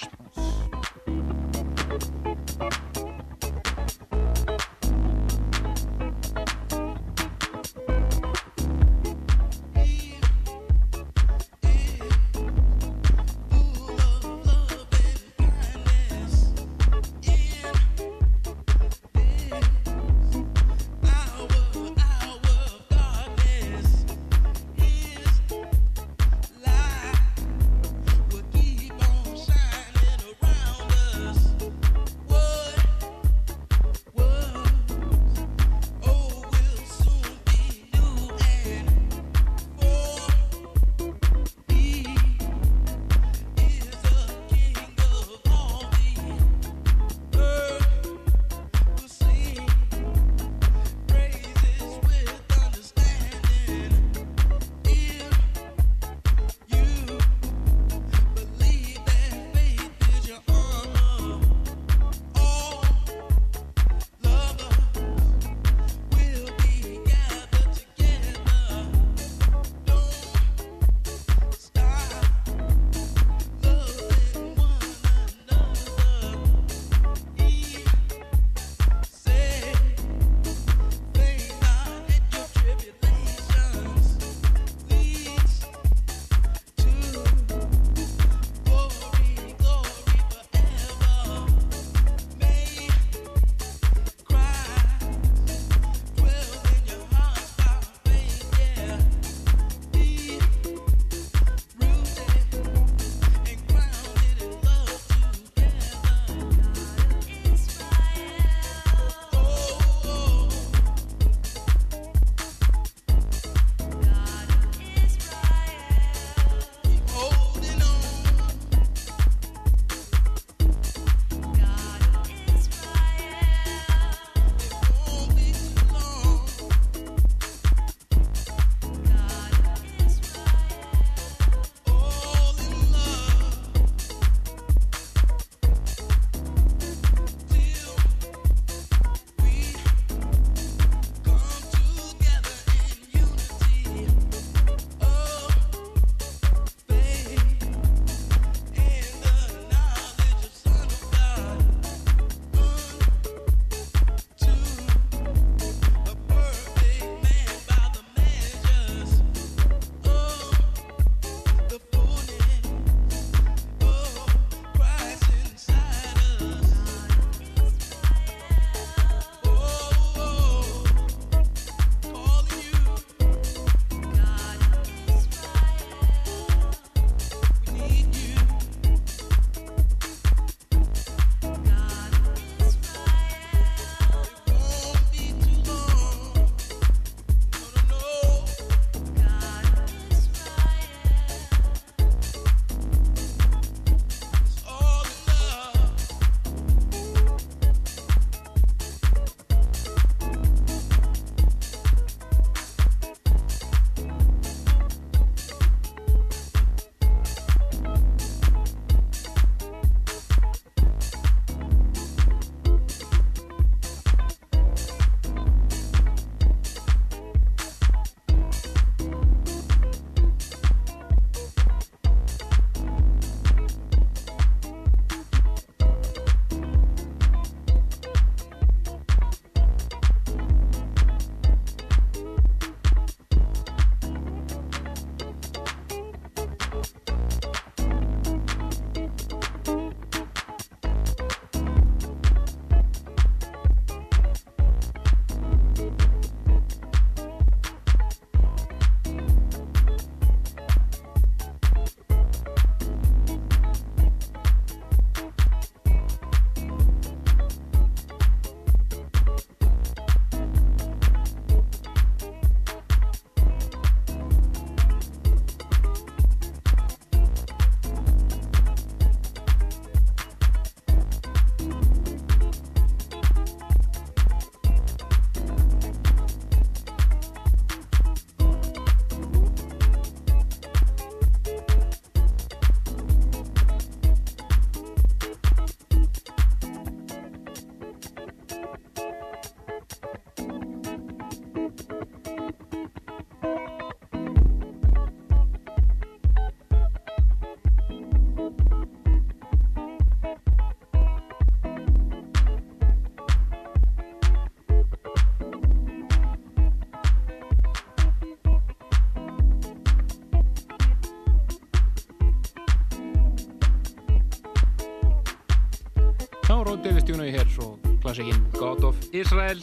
Soundroad, 316.56 316.80
David 316.80 317.02
Stjúnau 317.04 317.26
hér 317.28 317.48
og 317.60 317.82
klassikinn 318.00 318.44
God 318.56 318.84
of 318.88 319.00
Israel. 319.12 319.58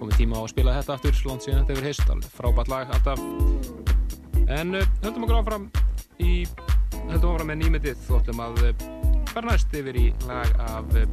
Komið 0.00 0.16
tíma 0.18 0.34
á 0.34 0.42
að 0.42 0.48
spila 0.50 0.72
þetta 0.74 0.94
aftur 0.96 1.18
langt 1.28 1.44
síðan 1.44 1.60
þetta 1.60 1.74
hefur 1.76 1.84
heist, 1.86 2.08
alveg 2.10 2.32
frábært 2.34 2.70
lag 2.72 2.94
alltaf. 2.96 3.20
En 4.50 4.74
uh, 4.74 4.88
höldum 5.04 5.26
okkur 5.28 5.36
áfram 5.38 5.68
í 6.18 6.32
höldum 7.04 7.36
áfram 7.36 7.52
með 7.52 7.60
nýmyndið 7.60 8.02
og 8.08 8.24
ætlum 8.24 8.42
að 8.42 8.58
uh, 8.64 8.82
fara 9.30 9.52
næst 9.52 9.76
yfir 9.78 9.98
í 10.00 10.08
lag 10.26 10.50
af 10.64 10.98
uh, 10.98 11.04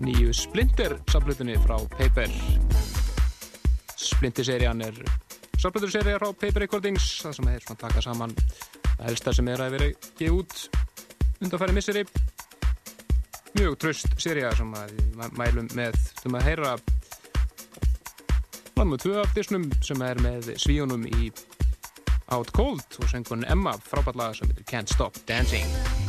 nýju 0.00 0.32
Splinter 0.38 0.94
saflutinni 1.12 1.58
frá 1.60 1.76
Paper. 1.92 2.32
Splinter-serían 4.00 4.80
er 4.86 5.02
safluturserija 5.60 6.22
frá 6.22 6.32
Paper 6.32 6.64
Recordings 6.64 7.10
það 7.26 7.36
sem 7.36 7.52
er 7.52 7.68
svona 7.68 7.84
taka 7.84 8.06
saman. 8.08 8.32
Það 8.94 9.04
helsta 9.10 9.36
sem 9.36 9.52
er 9.52 9.66
að 9.66 9.76
vera 9.76 9.90
gefið 10.22 10.38
út 10.38 10.56
undanfæri 11.44 11.76
misseri 11.76 12.06
mjög 13.56 13.76
tröst 13.80 14.08
seria 14.20 14.50
sem 14.56 14.72
við 14.72 15.32
mælum 15.38 15.68
með. 15.76 15.98
Um 16.26 16.36
að 16.38 16.48
heyra 16.50 16.76
með 18.76 19.02
tvö 19.02 19.14
af 19.22 19.32
disnum 19.34 19.68
sem 19.82 20.02
er 20.04 20.20
með 20.22 20.52
svíunum 20.62 21.06
í 21.08 21.30
Out 22.34 22.52
Cold 22.56 23.00
og 23.00 23.08
söngun 23.10 23.46
Emma 23.50 23.76
frábært 23.82 24.18
lag 24.20 24.36
sem 24.36 24.50
heitir 24.50 24.68
Can't 24.70 24.92
Stop 24.92 25.18
Dancing 25.28 26.05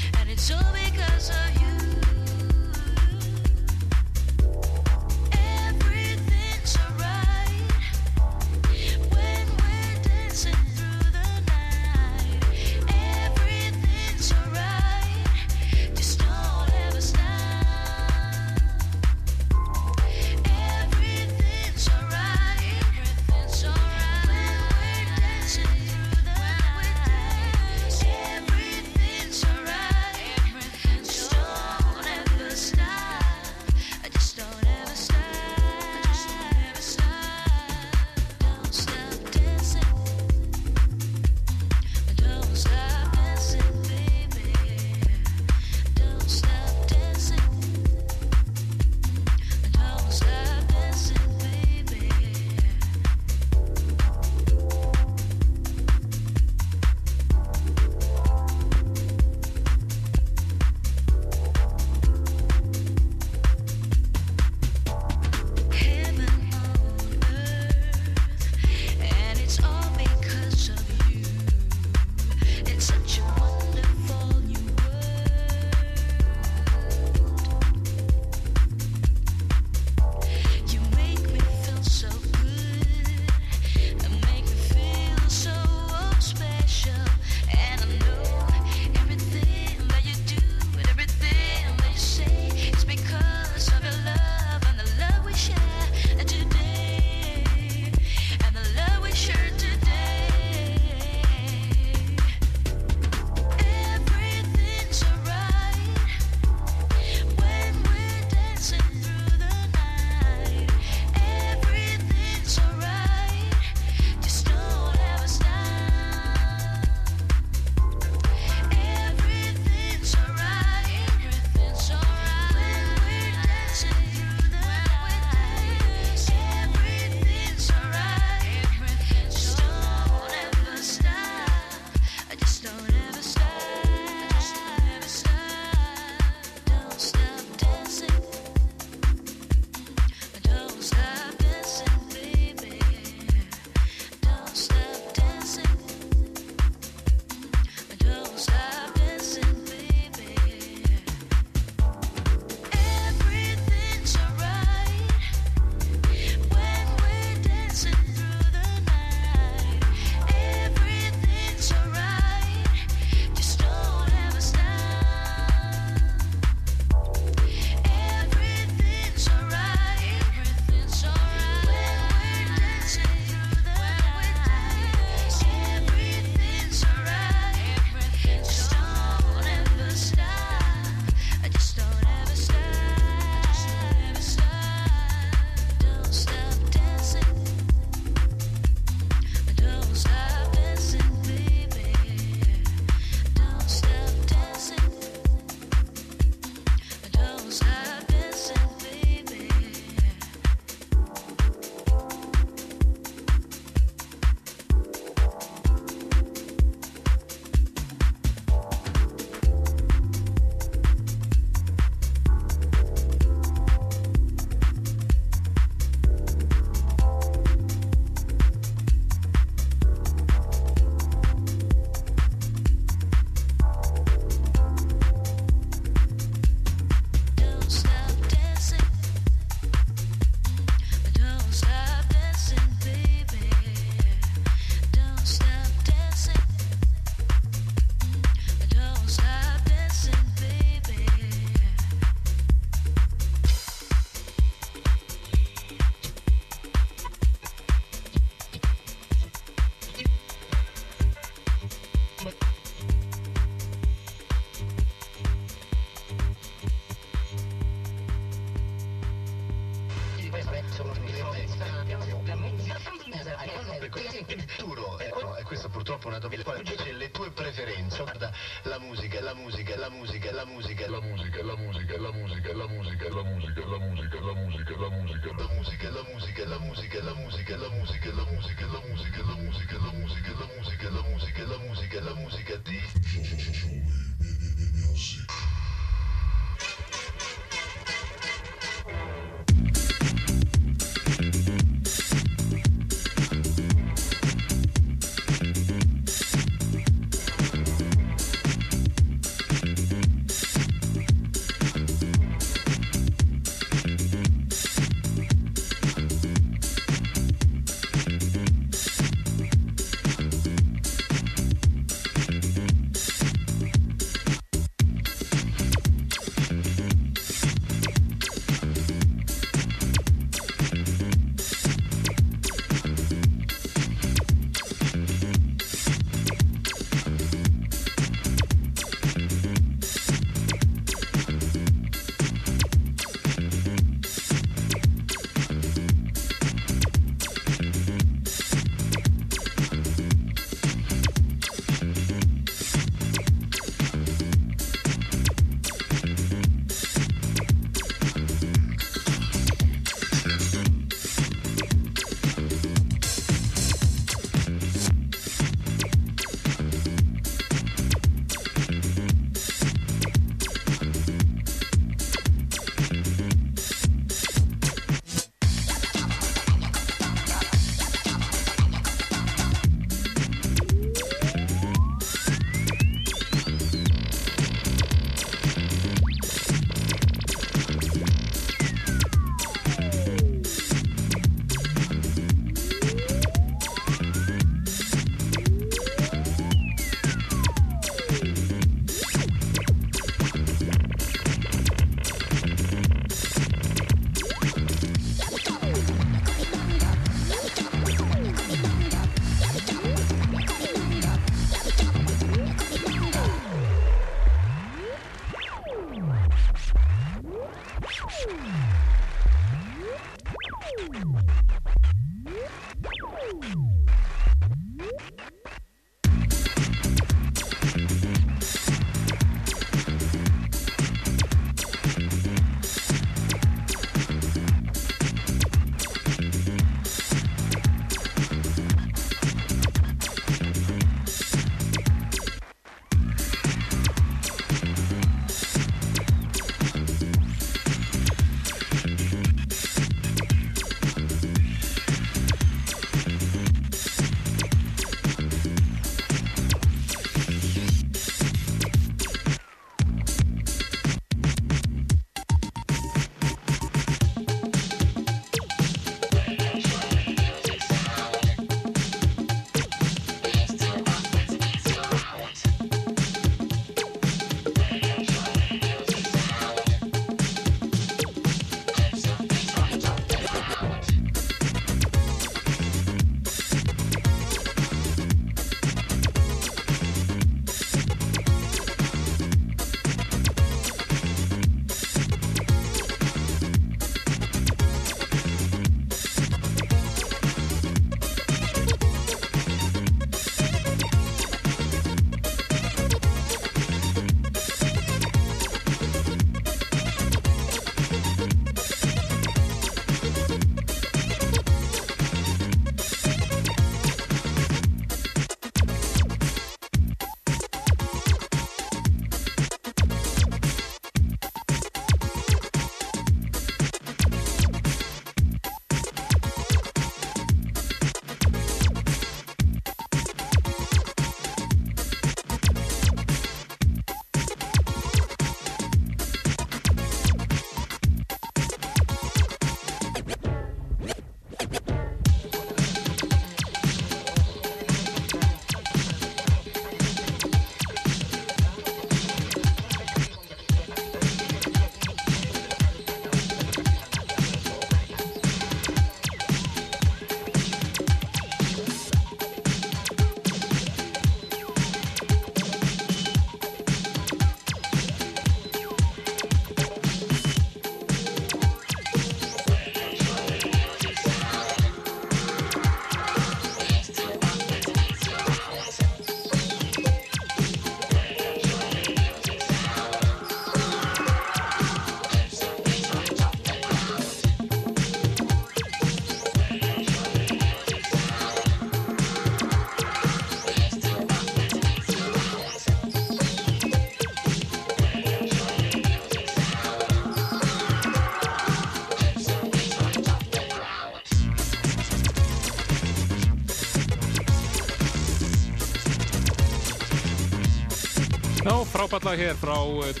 frábært 598.92 599.08
lag 599.08 599.20
hér 599.20 599.36
frá 599.40 599.54
uh, 599.56 600.00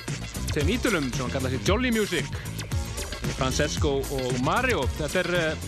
þeim 0.52 0.70
ítölum 0.74 1.06
sem 1.14 1.22
hann 1.24 1.30
kallar 1.32 1.52
sér 1.52 1.62
Jolly 1.64 1.90
Music 1.94 2.26
Francesco 3.38 4.02
og 4.02 4.40
Mario. 4.44 4.82
Þetta 4.98 5.20
er 5.22 5.28
uh, 5.38 5.62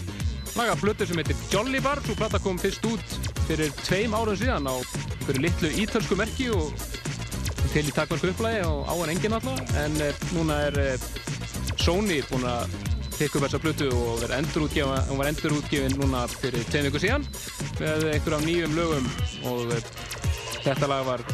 laga 0.58 0.74
blötu 0.76 1.06
sem 1.08 1.16
heitir 1.22 1.38
Jolly 1.48 1.80
Bar. 1.80 2.02
Svo 2.04 2.16
plata 2.18 2.40
kom 2.42 2.58
fyrst 2.60 2.84
út 2.84 3.14
fyrir 3.46 3.72
tveim 3.80 4.12
árum 4.12 4.36
síðan 4.36 4.68
á 4.68 4.76
einhverju 4.76 5.40
litlu 5.40 5.70
ítölsku 5.84 6.18
merki 6.20 6.50
og 6.52 6.74
til 7.72 7.86
í 7.88 7.94
takmörku 7.96 8.28
upplægi 8.34 8.66
og 8.68 8.84
á 8.84 8.92
hann 8.92 9.14
engin 9.14 9.38
alltaf 9.38 9.72
en 9.86 9.96
uh, 10.04 10.20
núna 10.36 10.60
er 10.66 10.78
uh, 10.82 11.08
Sony 11.80 12.20
búin 12.28 12.44
að 12.44 12.76
tekka 13.14 13.40
upp 13.40 13.46
þessa 13.46 13.62
blötu 13.62 13.88
og 13.88 14.20
verið 14.20 14.36
endurútgefa 14.42 15.00
hún 15.08 15.22
var 15.22 15.32
endurútgefin 15.32 15.96
núna 15.96 16.26
fyrir 16.34 16.68
tveim 16.68 16.90
viku 16.90 17.00
síðan 17.06 17.24
með 17.80 18.06
einhverjum 18.18 18.46
nýjum 18.50 18.76
lögum 18.76 19.10
og 19.48 19.74
þetta 20.60 20.92
lag 20.92 21.08
var 21.08 21.26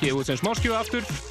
gefið 0.00 0.18
út 0.18 0.28
sem 0.32 0.42
smáskjöfu 0.42 0.78
aftur 0.78 1.25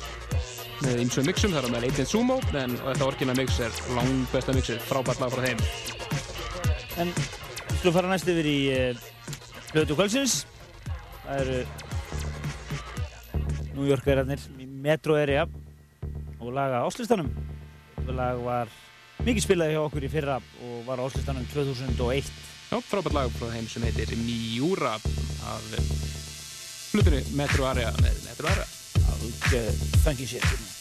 með 0.83 1.01
ymsum 1.05 1.27
mixum, 1.27 1.53
það 1.55 1.67
er 1.67 1.73
með 1.75 1.85
Leitin 1.87 2.09
Sumo 2.09 2.39
en 2.51 2.75
þetta 2.81 3.07
orginal 3.07 3.37
mix 3.39 3.59
er 3.63 3.75
lang 3.95 4.25
besta 4.33 4.55
mixið, 4.55 4.81
frábært 4.89 5.23
lag 5.23 5.33
frá 5.33 5.45
þeim 5.47 5.61
En 7.01 7.11
við 7.11 7.79
skulum 7.79 7.95
fara 7.97 8.11
næst 8.11 8.29
yfir 8.31 8.47
í 8.47 8.59
uh, 8.71 9.05
Hljótu 9.75 9.97
kvöldsins. 9.97 10.45
Það 11.25 11.39
eru 11.41 11.57
New 13.73 13.89
Yorkerarnir 13.89 14.45
í 14.63 14.67
Metro 14.69 15.17
Area 15.19 15.43
og 16.39 16.53
laga 16.55 16.85
Áslistanum. 16.87 17.27
Það 17.97 18.13
lag 18.15 18.39
var 18.45 18.71
mikið 19.25 19.43
spilað 19.43 19.73
hjá 19.73 19.81
okkur 19.81 20.07
í 20.07 20.11
fyrra 20.13 20.37
og 20.39 20.77
var 20.87 21.03
Áslistanum 21.03 21.43
2001. 21.51 22.31
Já, 22.71 22.79
frábært 22.87 23.17
lag 23.19 23.35
frá 23.35 23.51
þeim 23.51 23.67
sem 23.73 23.83
heitir 23.89 24.15
Miura 24.21 24.95
af 24.95 25.69
hlutunni 26.95 27.21
Metro 27.35 27.67
Area 27.67 27.91
með 27.99 28.23
Metro 28.29 28.53
Area 28.53 28.74
Alveg 29.25 29.73
funky 30.03 30.25
shit. 30.25 30.43
hérna. 30.43 30.74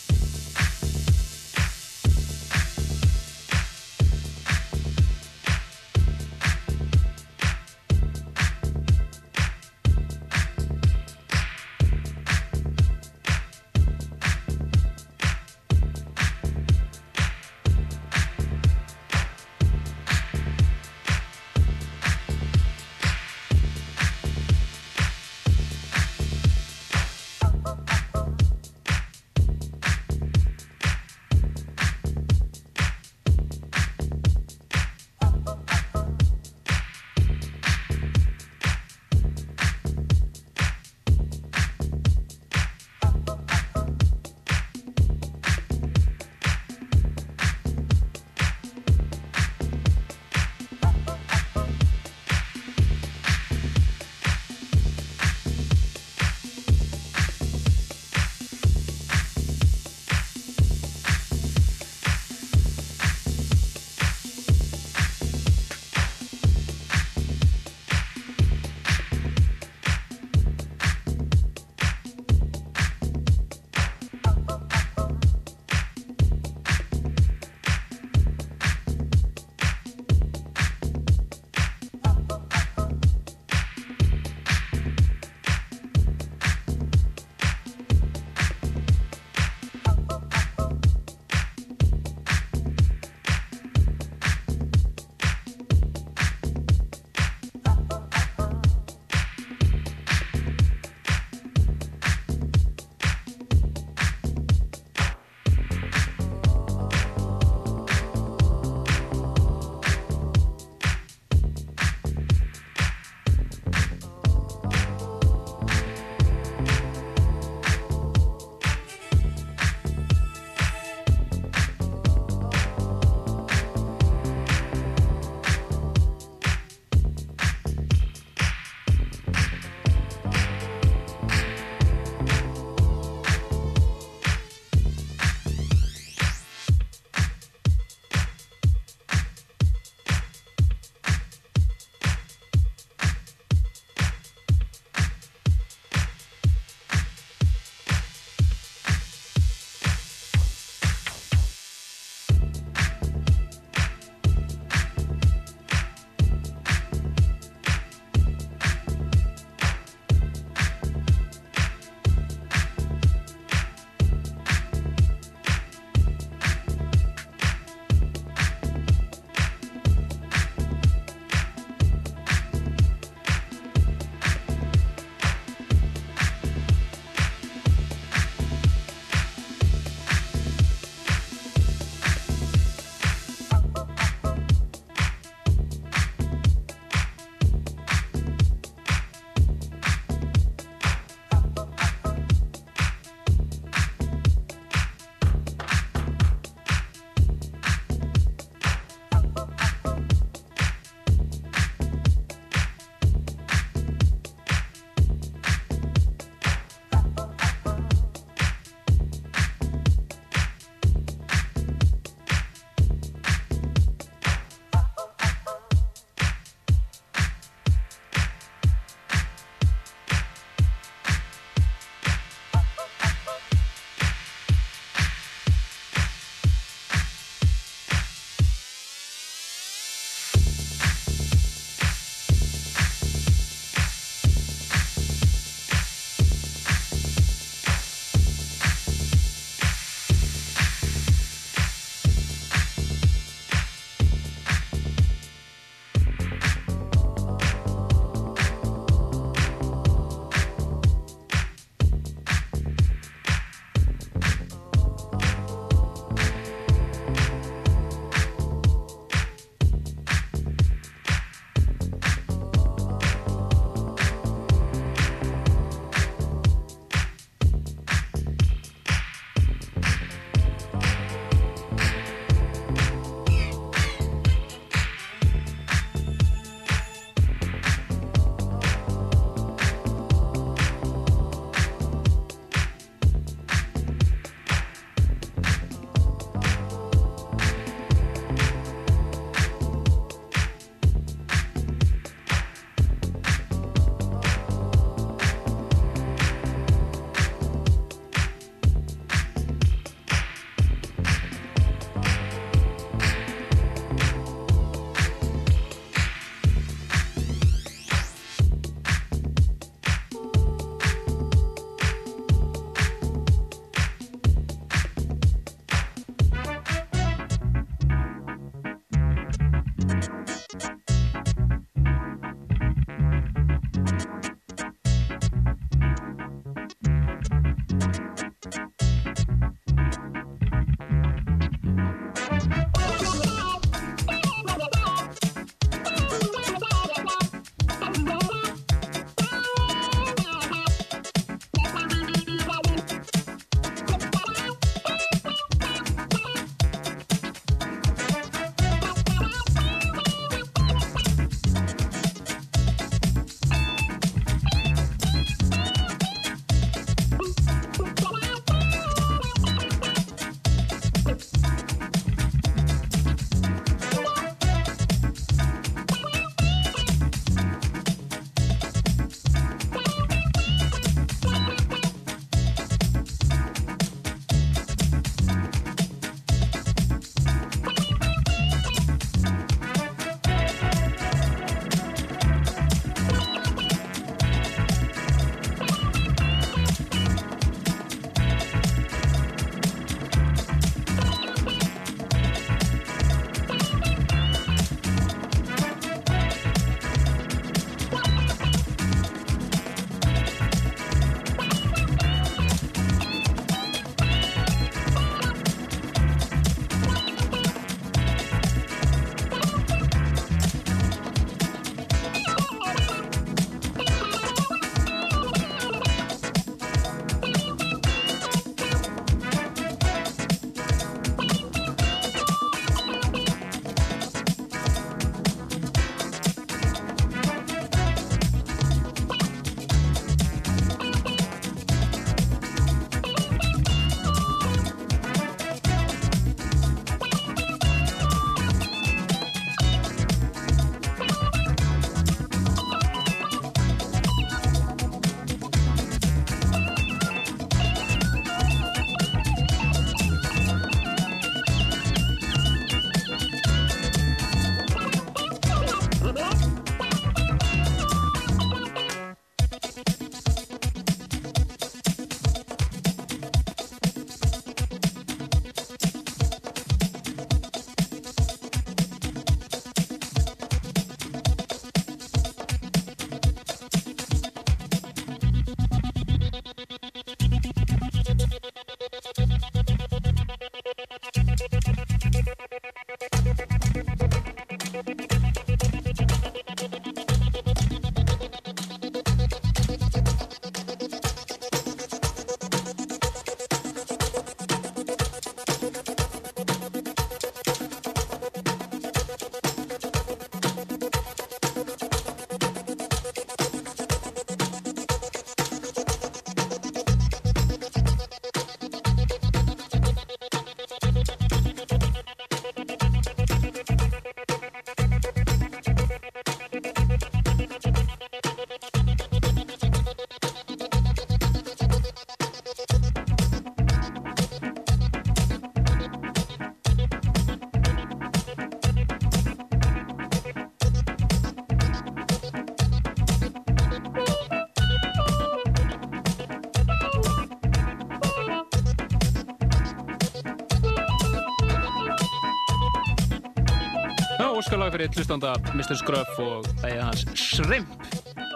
Óskalag 544.45 544.73
fyrir 544.75 544.91
hlustanda 544.93 545.31
Mr. 545.57 545.77
Scruff 545.81 546.19
og 546.21 546.45
það 546.61 546.73
er 546.75 546.81
hans 546.85 547.05
Shrimp. 547.17 547.71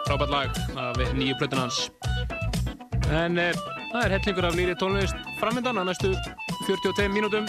Frábært 0.06 0.30
lag 0.32 0.61
af 0.80 1.00
nýju 1.18 1.34
plötun 1.36 1.61
hans. 1.61 1.80
En 3.12 3.36
e, 3.36 3.50
það 3.90 3.98
er 4.06 4.14
hellingur 4.14 4.46
af 4.48 4.54
lýri 4.56 4.76
tónlist 4.80 5.18
framöndan 5.36 5.76
á 5.76 5.84
næstu 5.84 6.14
42 6.64 7.11
mínútum. 7.12 7.44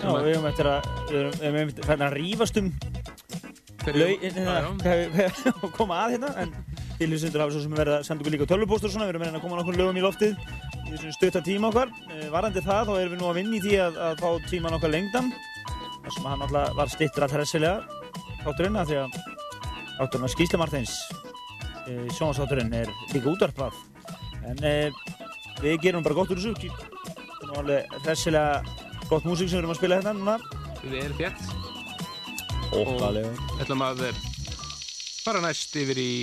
Já, 0.00 0.08
við 0.08 0.30
erum 0.30 0.48
eftir 0.48 0.70
að, 0.70 0.88
við 1.10 1.18
erum, 1.20 1.34
við 1.36 1.48
erum 1.50 1.72
eftir 1.74 2.04
að 2.06 2.16
rífast 2.16 2.60
um 2.62 2.70
hérna, 3.86 4.54
hvað 5.60 5.74
koma 5.76 5.98
að 6.06 6.14
hérna, 6.16 6.30
en 6.40 6.54
til 6.96 7.10
hlustendur 7.10 7.44
hafa 7.44 7.54
svo 7.58 7.66
sem 7.66 7.76
verið 7.76 7.98
að 7.98 8.06
senda 8.08 8.24
okkur 8.24 8.36
líka 8.38 8.48
tölvupóstur 8.54 8.94
við 8.94 9.10
erum 9.10 9.26
að 9.26 9.36
að 9.36 9.44
koma 9.44 9.60
nokkur 9.60 9.76
lögum 9.82 10.00
í 10.00 10.06
loftið. 10.06 10.40
Í 10.86 10.94
þessum 10.94 11.12
stutta 11.18 11.44
tíma 11.44 11.68
okkar. 11.68 11.92
Eh, 12.14 12.30
Varandi 12.32 12.64
það, 12.64 12.88
þá 12.88 12.94
erum 13.02 13.12
við 13.12 13.20
nú 13.20 13.28
að 13.28 13.38
vinna 13.42 13.58
í 13.58 13.62
því 13.66 13.76
að, 13.84 14.00
að 14.06 14.24
fá 14.24 14.48
tíman 14.48 14.78
okkar 14.78 14.94
lengdan, 14.96 15.30
hann 16.36 16.46
alltaf 16.46 16.76
var 16.76 16.90
stittur 16.92 17.24
alltaf 17.24 17.40
hressilega 17.40 18.02
þátturinn, 18.44 18.78
af 18.78 18.90
því 18.90 18.98
að 19.00 19.16
þátturinn 19.96 20.28
að 20.28 20.32
Skísla 20.34 20.60
Martins, 20.60 20.96
e, 21.86 21.94
sjónvarsþátturinn, 22.14 22.74
er 22.76 22.90
líka 23.14 23.32
útvarpað. 23.32 23.78
En 24.46 24.60
e, 24.62 24.74
við 25.62 25.80
gerum 25.86 26.04
bara 26.04 26.18
gott 26.18 26.34
úr 26.34 26.42
þessu, 26.42 26.54
þetta 26.60 27.40
er 27.40 27.50
nú 27.50 27.58
alveg 27.62 27.96
hressilega 28.04 28.60
gott 29.08 29.26
músík 29.26 29.48
sem 29.48 29.56
við 29.58 29.62
erum 29.64 29.74
að 29.74 29.80
spila 29.80 30.00
hérna 30.00 30.14
núna. 30.18 30.36
við 30.84 31.00
erum 31.04 31.20
þétt 31.20 31.74
Óttalega. 32.76 33.30
Við 33.54 33.62
ætlum 33.62 33.84
að 33.86 34.00
eh, 34.08 34.16
fara 35.22 35.40
næst 35.44 35.76
yfir 35.78 36.00
í 36.02 36.14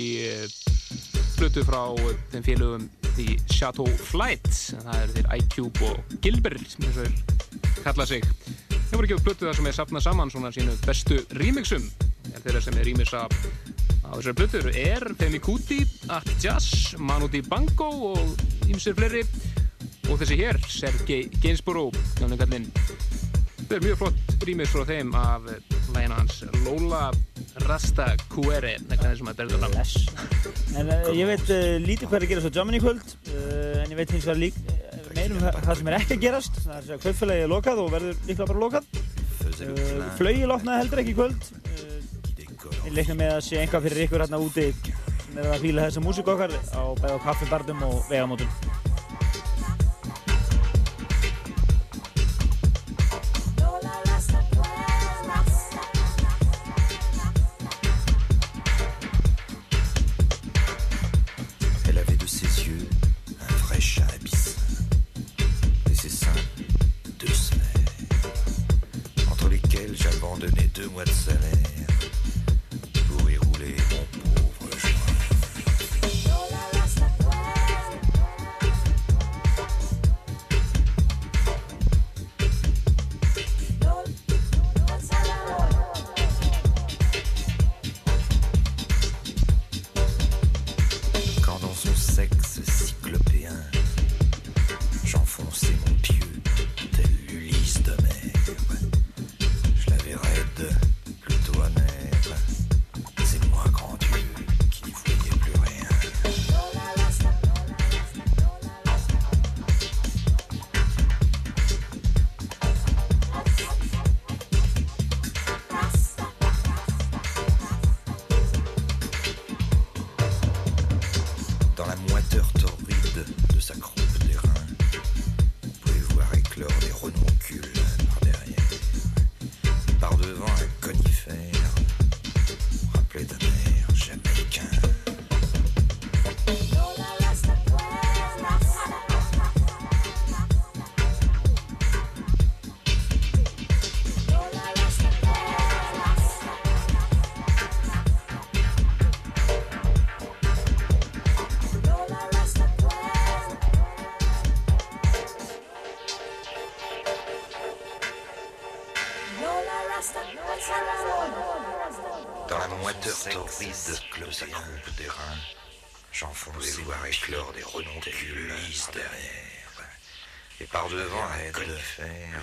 flutu 1.34 1.64
frá 1.66 1.80
eh, 1.96 2.18
þeim 2.34 2.44
félögum 2.46 2.84
í 3.18 3.34
Chateau 3.50 3.88
Flight 4.10 4.50
það 4.70 5.00
eru 5.00 5.14
þeir 5.16 5.30
iCube 5.38 5.88
og 5.88 6.14
Gilbert 6.22 6.68
sem 6.68 6.84
þess 6.86 7.00
að 7.04 7.80
kalla 7.86 8.06
sig 8.10 8.28
þeir 8.88 8.96
voru 8.98 9.08
ekki 9.08 9.18
á 9.18 9.24
flutu 9.24 9.48
þar 9.48 9.58
sem 9.58 9.68
er 9.70 9.76
safnað 9.78 10.06
saman 10.06 10.32
svona 10.32 10.52
sínu 10.54 10.76
bestu 10.86 11.20
remixum. 11.40 11.86
En 12.32 12.40
þeirra 12.40 12.62
sem 12.64 12.78
er 12.78 12.88
remixa 12.88 13.24
á 13.24 14.12
þessari 14.14 14.36
flutur 14.38 14.70
er 14.70 15.08
Femi 15.18 15.40
Kuti, 15.42 15.80
At 16.12 16.28
Jazz 16.42 16.94
Manu 16.98 17.28
Dibango 17.32 17.90
og 18.12 18.68
ýmsir 18.68 18.96
fleiri. 18.98 19.24
Og 20.10 20.18
þessi 20.20 20.36
hér, 20.36 20.60
Sergei 20.68 21.30
Gainsborough 21.40 21.96
kallinn 22.20 22.68
Það 23.64 23.78
er 23.78 23.84
mjög 23.86 24.00
flott 24.02 24.42
rýmis 24.44 24.68
frá 24.68 24.84
þeim 24.84 25.14
af 25.16 25.46
lægina 25.94 26.18
hans 26.18 26.42
Lola 26.66 27.06
Rasta 27.64 28.10
Kuere 28.28 28.74
nekna 28.90 29.12
þessum 29.12 29.30
að 29.30 29.38
berða 29.40 29.60
fram. 29.62 29.72
Bless. 29.72 30.74
En 30.76 30.90
uh, 30.92 31.08
ég 31.16 31.30
veit 31.30 31.52
uh, 31.54 31.76
lítið 31.80 32.10
hvað 32.10 32.18
er 32.18 32.26
að 32.26 32.32
gerast 32.34 32.50
á 32.52 32.56
Jammini 32.58 32.80
í 32.80 32.84
kvöld 32.84 33.14
uh, 33.32 33.80
en 33.80 33.94
ég 33.94 34.00
veit 34.02 34.12
hins 34.12 34.28
vegar 34.28 34.42
lík 34.42 34.58
meirum 35.18 35.42
það, 35.44 35.72
sem 35.78 35.90
er 35.90 35.98
ekki 35.98 36.16
að 36.16 36.24
gerast 36.26 36.60
það 36.64 36.76
er 36.78 36.94
að 36.96 37.04
kaupfélagi 37.04 37.44
er 37.44 37.52
lokað 37.52 37.82
og 37.84 37.90
verður 37.94 38.20
líklega 38.28 38.48
bara 38.50 38.64
lokað. 38.64 38.88
Uh, 39.44 40.06
Flögi 40.18 40.48
lotnaði 40.50 40.82
heldur 40.82 41.02
ekki 41.04 41.16
kvöld. 41.18 41.50
Uh, 41.70 41.94
ég 42.86 42.94
leikna 42.96 43.18
með 43.20 43.34
að 43.36 43.44
sé 43.48 43.60
einhvað 43.60 43.88
fyrir 43.88 44.06
ykkur 44.06 44.24
hérna 44.24 44.40
úti 44.42 44.70
er 45.34 45.50
að 45.50 45.62
fíla 45.64 45.88
þessa 45.88 46.04
músík 46.04 46.30
okkar 46.30 46.54
á 46.54 46.82
bæða 47.00 47.20
kaffibardum 47.26 47.86
og 47.88 48.02
vegamótum 48.10 48.83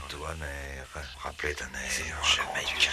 doigt 0.09 0.35
mère, 0.35 0.85
rappelé 1.19 1.53
d'un 1.53 1.65
air 1.65 2.23
jamaïcain. 2.23 2.91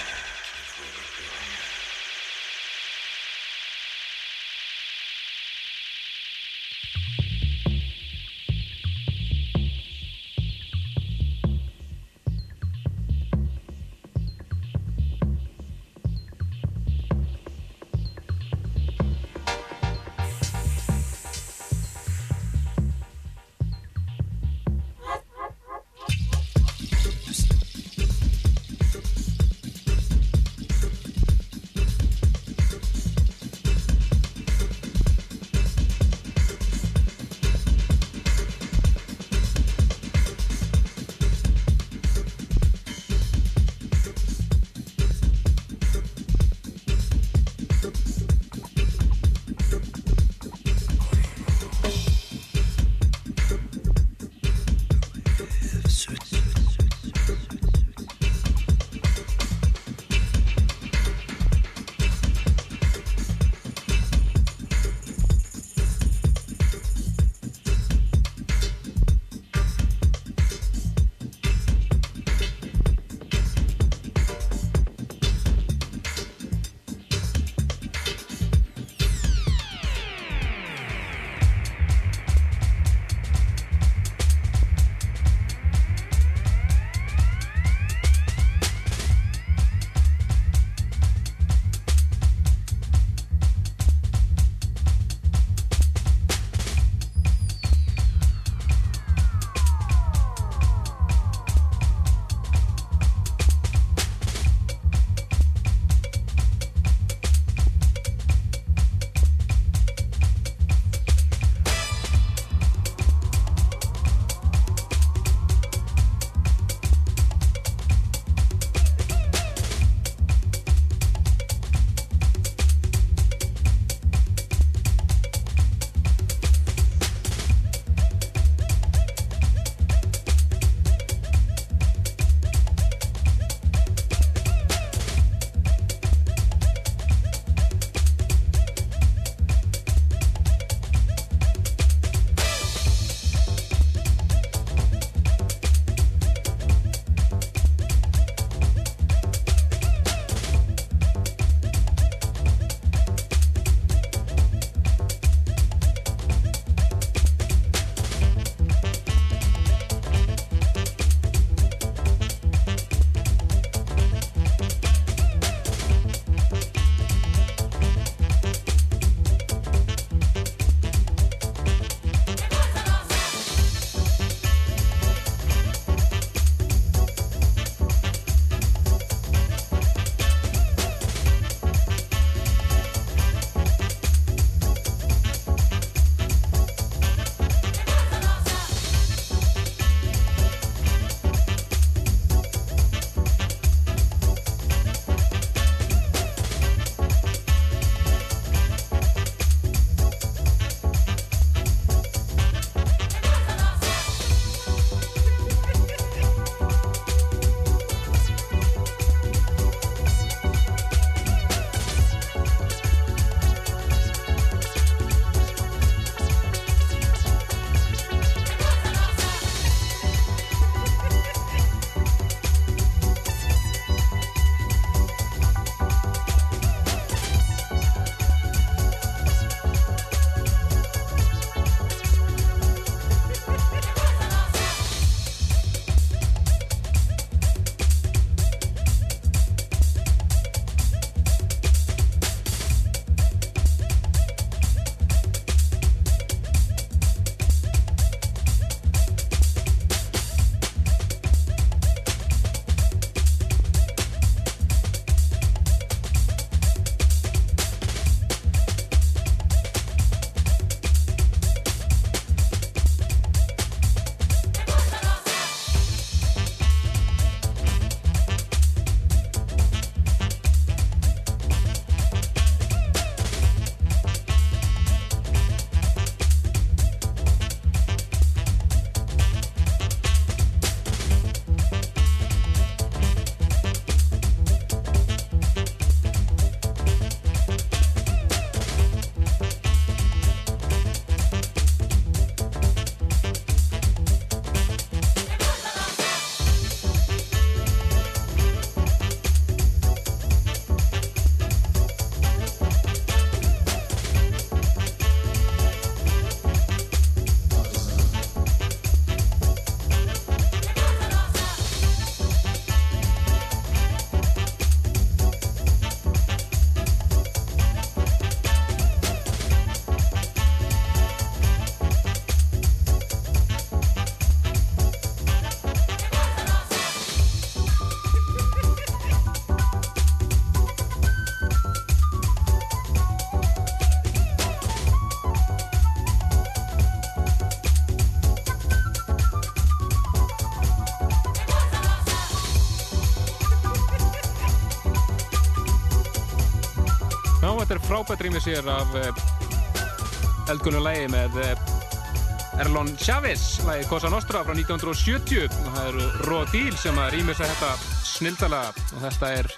Frábært 347.99 348.20
rýmið 348.29 348.45
sér 348.45 348.66
af 348.70 348.93
uh, 348.95 350.51
eldgunum 350.53 350.85
lægi 350.87 351.09
með 351.11 351.39
uh, 351.43 352.61
Erlon 352.62 352.93
Chavez, 353.01 353.57
lægi 353.66 353.89
Cosa 353.91 354.07
Nostra 354.12 354.45
frá 354.47 354.55
1970 354.55 355.49
og 355.49 355.73
það 355.75 355.89
eru 355.89 356.05
Rodil 356.29 356.77
sem 356.79 357.01
að 357.03 357.16
rýmið 357.16 357.41
sér 357.41 357.51
þetta 357.51 357.73
snildalega 358.07 358.85
og 358.95 359.03
þetta 359.03 359.33
er 359.41 359.51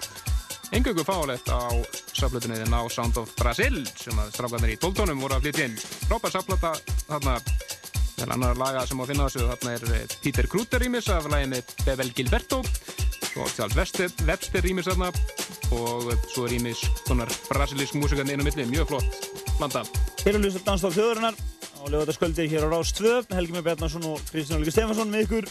engöngu 0.73 1.05
fáulegt 1.05 1.53
á 1.53 1.69
saflutinni 2.17 2.57
Now 2.71 2.89
Sound 2.89 3.21
of 3.21 3.29
Brazil 3.37 3.83
sem 3.93 4.17
að 4.17 4.33
strákarnir 4.33 4.73
í 4.73 4.79
12 4.81 4.97
tónum 5.03 5.21
voru 5.21 5.37
að 5.37 5.45
flytja 5.45 5.69
inn. 5.69 5.77
Frábær 6.07 6.33
saflata 6.39 6.73
þarna. 7.11 7.37
Meðal 8.15 8.35
annar 8.39 8.57
laga 8.57 8.87
sem 8.89 8.97
á 8.97 9.01
að 9.05 9.13
finna 9.13 9.29
þessu 9.29 9.51
þarna 9.51 9.77
er 9.77 9.85
eh, 9.99 10.17
Peter 10.25 10.49
Kruter 10.49 10.81
rýmis 10.81 11.13
af 11.13 11.29
læginni 11.29 11.61
Bevel 11.85 12.13
Gilberto 12.17 12.63
svo 13.31 13.47
Charles 13.55 13.77
Webster, 13.77 14.11
Webster 14.27 14.63
rýmis 14.65 14.87
þarna 14.89 15.09
og 15.71 16.11
svo 16.33 16.47
rýmis 16.51 16.83
svona 17.05 17.27
brasilísk 17.47 17.95
músikan 17.99 18.29
inn 18.31 18.43
á 18.43 18.45
milli, 18.45 18.65
mjög 18.67 18.91
flott 18.91 19.27
blanda. 19.57 19.83
Hér 20.25 20.35
er 20.35 20.43
hlust 20.43 20.65
Dansdóð 20.67 20.97
þjóðurinnar 20.97 21.37
á 21.81 21.83
lögatasköldi 21.93 22.47
hér 22.51 22.67
á 22.67 22.69
Rás 22.73 22.91
2 22.97 23.29
Helgi 23.31 23.55
Með 23.55 23.67
Bjarnarsson 23.69 24.07
og 24.09 24.23
Kristján 24.31 24.59
Olgi 24.59 24.73
Stefansson 24.73 25.13
með 25.13 25.27
ykkur. 25.27 25.47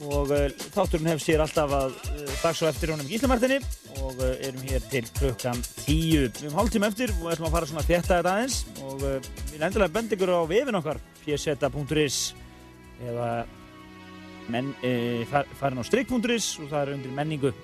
Og 0.00 0.30
uh, 0.32 0.46
þátturinn 0.72 1.10
hefst 1.10 1.28
hér 1.28 1.42
alltaf 1.44 1.72
að 1.76 1.96
uh, 2.08 2.20
dags 2.40 2.62
og 2.64 2.70
eftir 2.70 2.92
honum 2.94 3.08
Gíslamartinni 3.08 3.58
og 4.00 4.16
uh, 4.16 4.30
erum 4.46 4.62
hér 4.64 4.84
til 4.88 5.04
klukkan 5.18 5.60
10 5.84 5.96
við 6.14 6.40
erum 6.46 6.56
hálftíma 6.56 6.88
eftir 6.88 7.12
og 7.18 7.28
ætlum 7.34 7.50
að 7.50 7.56
fara 7.56 7.68
svona 7.68 7.84
þetta 7.84 8.20
aðeins. 8.20 8.62
Og 8.80 9.00
við 9.02 9.16
erum 9.56 9.66
endilega 9.68 9.96
bend 9.96 10.16
ykkur 10.16 10.32
á 10.36 10.40
vefin 10.48 10.80
okkar 10.80 11.02
pseta.is 11.20 12.20
eða 13.00 13.30
men, 14.52 14.74
uh, 14.82 15.24
far, 15.30 15.48
farin 15.60 15.80
á 15.80 15.84
strik.is 15.86 16.52
og 16.60 16.70
það 16.72 16.80
er 16.82 16.94
undir 16.98 17.16
menningu. 17.16 17.54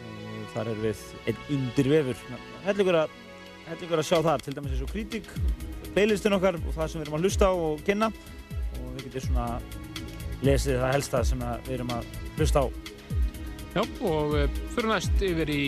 Og 0.00 0.46
þar 0.54 0.72
er 0.72 0.84
við 0.84 1.02
einn 1.30 1.42
undir 1.56 1.90
vefur. 1.94 2.22
Held 2.66 2.84
ykkur 2.84 3.00
að 3.04 3.18
að 3.70 4.06
sjá 4.08 4.18
þar, 4.24 4.42
til 4.42 4.54
dæmis 4.56 4.72
eins 4.74 4.82
og 4.82 4.90
kritik 4.90 5.28
playlistin 5.94 6.34
okkar 6.36 6.58
og 6.58 6.72
það 6.74 6.90
sem 6.90 7.00
við 7.00 7.06
erum 7.06 7.18
að 7.18 7.26
hlusta 7.26 7.50
á 7.50 7.54
og 7.54 7.84
kynna. 7.86 8.10
Og 8.80 8.88
við 8.96 9.06
getum 9.06 9.26
svona 9.28 9.46
lesið 10.46 10.80
það 10.80 10.94
helsta 10.96 11.22
sem 11.28 11.44
að 11.44 11.68
við 11.68 11.76
erum 11.78 11.94
að 11.96 12.10
hlusta 12.38 12.64
á. 12.64 12.66
Já, 13.70 13.82
og 14.10 14.34
uh, 14.34 14.60
fyrir 14.74 14.90
næst 14.90 15.24
yfir 15.30 15.54
í 15.54 15.64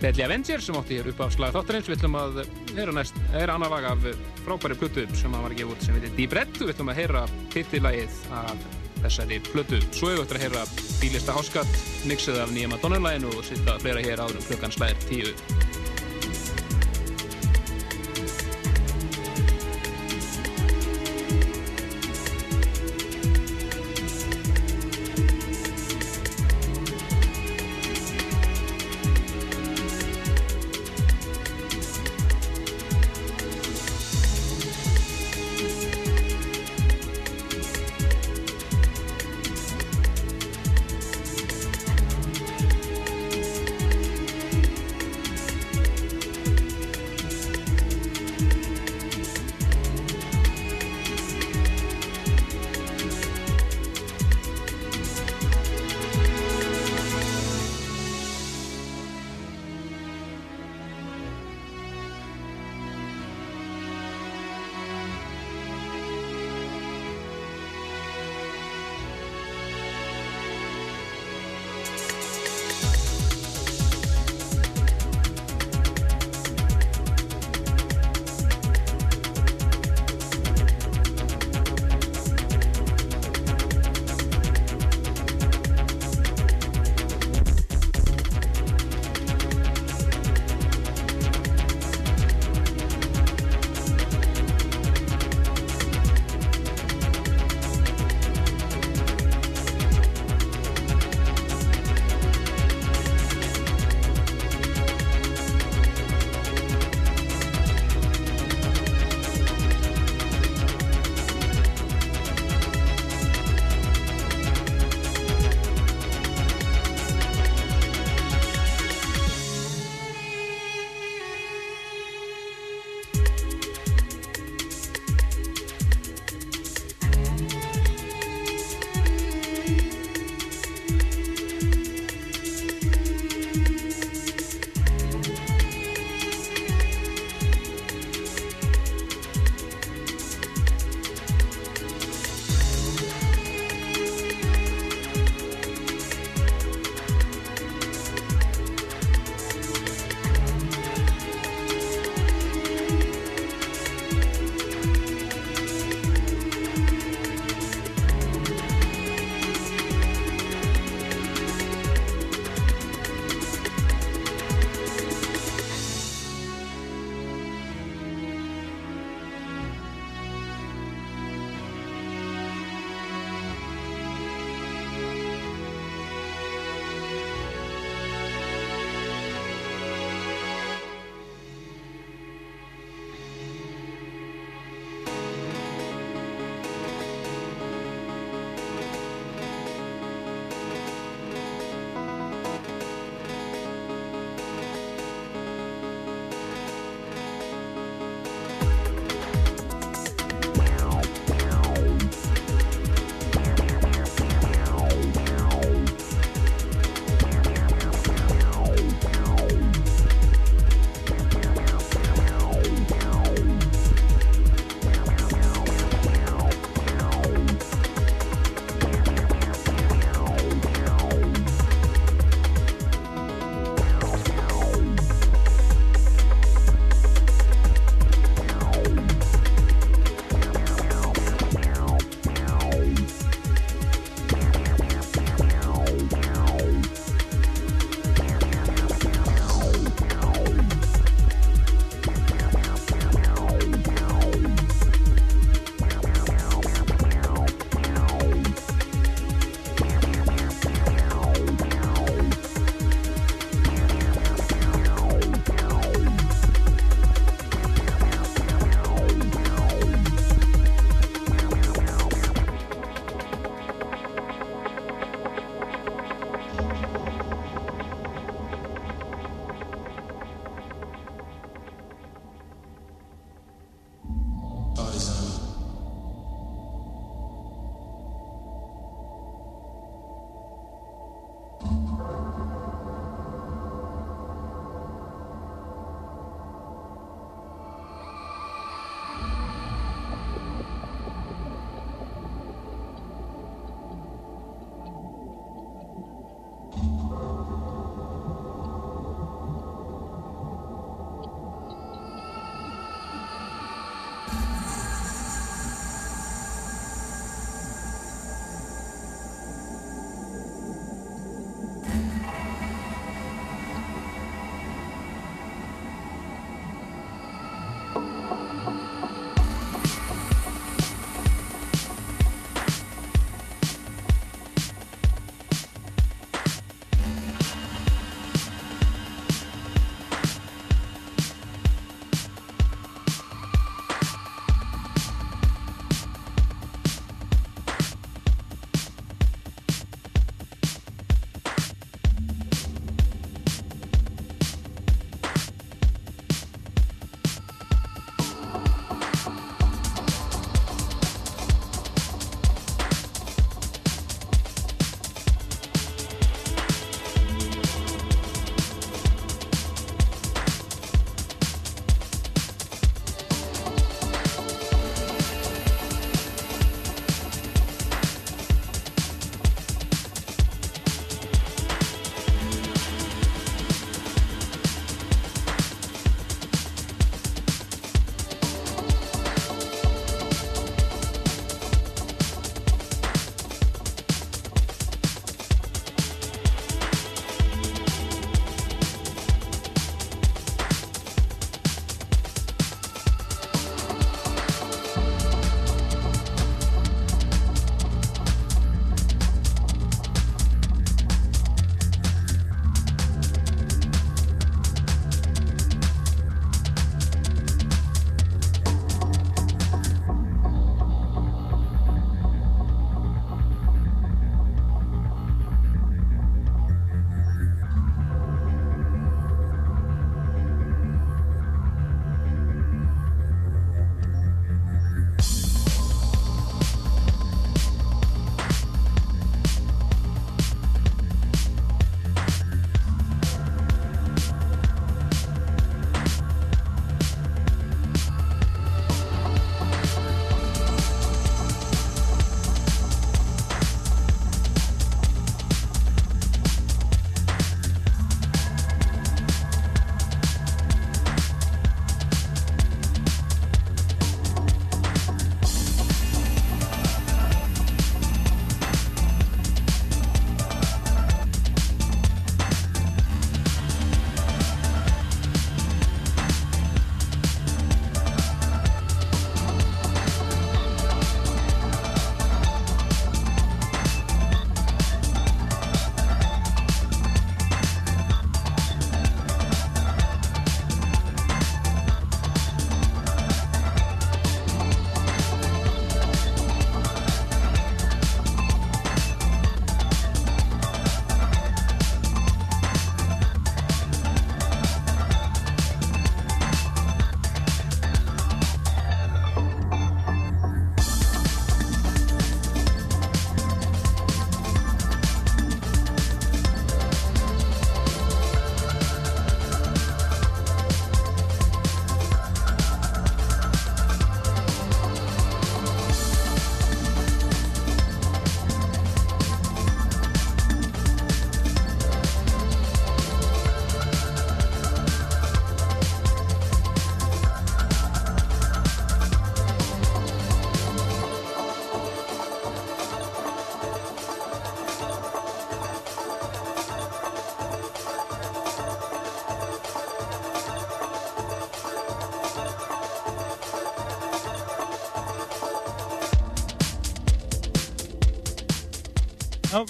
Deadly 0.00 0.24
Avenger 0.26 0.60
sem 0.60 0.76
átti 0.76 0.98
hér 0.98 1.10
upp 1.12 1.22
á 1.22 1.26
slag 1.32 1.54
þáttarins. 1.54 1.90
Við 1.90 2.00
ætlum 2.00 2.18
að 2.20 2.40
heyra 2.74 2.96
næst, 2.96 3.20
heyra 3.32 3.58
annar 3.58 3.72
lag 3.72 3.90
af 3.92 4.08
frábæri 4.44 4.78
plötu 4.80 5.06
sem 5.14 5.32
hann 5.32 5.44
var 5.46 5.54
að 5.54 5.62
gefa 5.62 5.76
út 5.76 5.86
sem 5.86 5.98
heitir 5.98 6.16
Deep 6.18 6.38
Red. 6.38 6.56
Við 6.60 6.74
ætlum 6.74 6.92
að 6.92 7.00
heyra 7.02 7.26
titillagið 7.54 8.24
af 8.42 8.82
þessari 9.04 9.40
plötu. 9.50 9.80
Svo 9.92 10.10
hefur 10.10 10.24
við 10.24 10.24
ætlum 10.24 10.40
að 10.40 10.44
heyra 10.46 10.64
bílista 11.00 11.36
háskatt 11.36 11.78
mixið 12.08 12.40
af 12.42 12.52
nýja 12.54 12.72
Madonna-læginu 12.72 13.32
og 13.34 13.46
sitta 13.46 13.78
fleira 13.82 14.04
hér 14.04 14.24
áður 14.24 14.40
um 14.40 14.48
klukkan 14.48 14.74
slæðir 14.74 15.08
tíu 15.08 15.34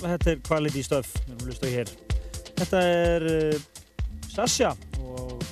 þetta 0.01 0.31
er 0.33 0.43
quality 0.47 0.83
stuff, 0.85 1.15
við. 1.63 1.91
Þetta 2.55 2.81
er 2.87 3.27
uh, 3.29 3.57
Sasha 4.31 4.73
og 5.03 5.43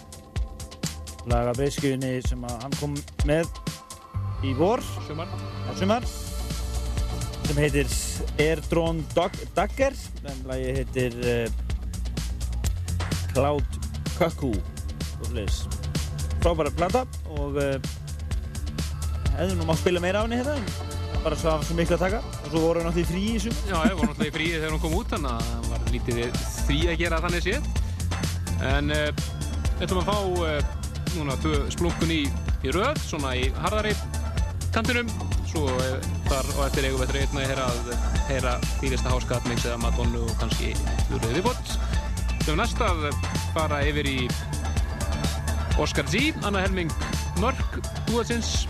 laga 1.31 1.55
breyskjunni 1.55 2.17
sem 2.27 2.43
hann 2.49 2.75
kom 2.81 2.97
með 3.29 3.47
í 4.43 4.55
vor, 4.59 4.83
Sumar. 5.07 5.31
sumar, 5.79 6.07
sem 7.47 7.61
heitir 7.63 7.93
Airdrone 8.43 9.05
Dagger, 9.15 9.95
en 10.27 10.43
lagi 10.51 10.73
heitir 10.81 11.19
uh, 11.23 11.47
Cloud 13.33 13.79
Cuckoo. 14.19 14.57
Frábæra 16.43 16.73
plata 16.75 17.05
og 17.39 17.55
uh, 17.55 17.77
hefðu 19.39 19.61
nú 19.61 19.69
mátt 19.69 19.81
spila 19.81 20.03
meira 20.03 20.25
af 20.25 20.27
henni 20.27 20.43
hérna, 20.43 20.59
bara 21.23 21.39
svo, 21.39 21.55
svo 21.63 21.79
miklu 21.79 21.97
að 21.97 22.09
taka 22.09 22.42
og 22.53 22.59
svo 22.59 22.67
voru 22.67 22.83
hann 22.83 22.91
átti 22.91 23.01
í 23.01 23.09
frí 23.09 23.21
í 23.33 23.39
sumar. 23.41 23.61
Já, 23.65 23.77
ég 23.89 23.95
var 23.97 24.09
náttúrulega 24.11 24.29
í 24.29 24.35
fríi 24.35 24.57
þegar 24.59 24.73
hún 24.75 24.81
kom 24.83 24.97
út, 24.99 25.09
þannig 25.09 25.31
að 25.33 25.45
það 25.49 25.69
var 25.73 25.85
lítið 25.95 26.41
frí 26.67 26.79
að 26.93 26.99
gera 27.01 27.21
þannig 27.25 27.45
séð. 27.47 27.69
En 28.69 28.93
við 28.93 29.85
ætlum 29.87 30.01
að 30.03 30.11
fá 30.11 30.19
uh, 30.21 30.75
núna 31.17 31.37
splunkun 31.73 32.13
í, 32.13 32.19
í 32.61 32.75
röð, 32.77 33.01
svona 33.07 33.33
í 33.41 33.47
harðari 33.63 33.95
kantinum. 34.75 35.09
Svo 35.49 35.65
uh, 35.65 36.11
þar 36.29 36.51
og 36.59 36.61
eftir 36.67 36.91
eigum 36.91 37.01
við 37.01 37.07
eftir 37.09 37.41
einna 37.41 37.69
að 37.71 37.91
heyra, 38.29 38.55
fýrista 38.83 39.15
háskatmix 39.15 39.65
eða 39.71 39.81
Madonnu 39.87 40.27
og 40.27 40.37
kannski 40.43 40.75
þurruðið 41.09 41.39
viðbót. 41.41 41.75
Þegar 42.43 42.61
næst 42.61 42.85
að 42.85 43.09
fara 43.57 43.81
yfir 43.89 44.13
í 44.13 44.19
Oscar 45.81 46.05
G, 46.13 46.35
Anna 46.45 46.67
Helming 46.67 46.93
Mörk, 47.41 47.81
dúatsins. 48.11 48.67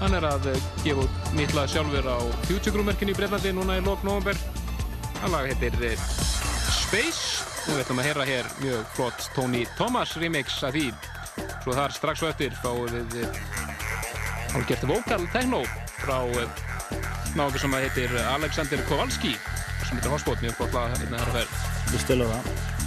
Hann 0.00 0.16
er 0.16 0.24
að 0.24 0.48
eh, 0.54 0.66
gefa 0.84 1.04
út 1.04 1.30
nýtt 1.36 1.52
lag 1.56 1.68
sjálfur 1.68 2.06
á 2.08 2.18
Future 2.48 2.72
Crew-merkinu 2.72 3.12
í 3.12 3.16
Breitlandi 3.18 3.52
núna 3.52 3.76
í 3.76 3.84
lok 3.84 4.00
november. 4.06 4.38
Það 5.20 5.34
lag 5.34 5.48
heitir 5.50 5.76
eh, 5.90 6.04
Space 6.72 7.44
og 7.68 7.74
við 7.74 7.82
ætlum 7.82 8.00
að 8.00 8.08
heyra 8.08 8.26
hér 8.28 8.48
mjög 8.62 8.86
flott 8.96 9.28
Tony 9.36 9.66
Thomas 9.76 10.16
remix 10.16 10.56
af 10.64 10.72
því. 10.74 10.88
Svo 11.60 11.76
þar 11.76 11.94
strax 11.94 12.24
og 12.24 12.32
eftir 12.32 12.56
fáum 12.62 12.88
við 12.88 13.20
eh, 13.20 13.40
hálfgert 14.56 14.88
vokal 14.88 15.22
techno 15.34 15.62
frá 16.00 16.18
eh, 16.40 16.66
náðu 17.36 17.60
sem 17.60 17.76
heitir 17.78 18.16
Alexander 18.32 18.82
Kowalski 18.88 19.36
sem 19.84 19.98
heitir 19.98 20.12
Hotspot, 20.14 20.40
mjög 20.40 20.56
flott 20.62 20.76
lag 20.78 20.94
hérna 20.96 21.20
að 21.20 21.34
ferð. 21.40 21.64
Við 21.92 22.06
stilum 22.06 22.32
það. 22.32 22.79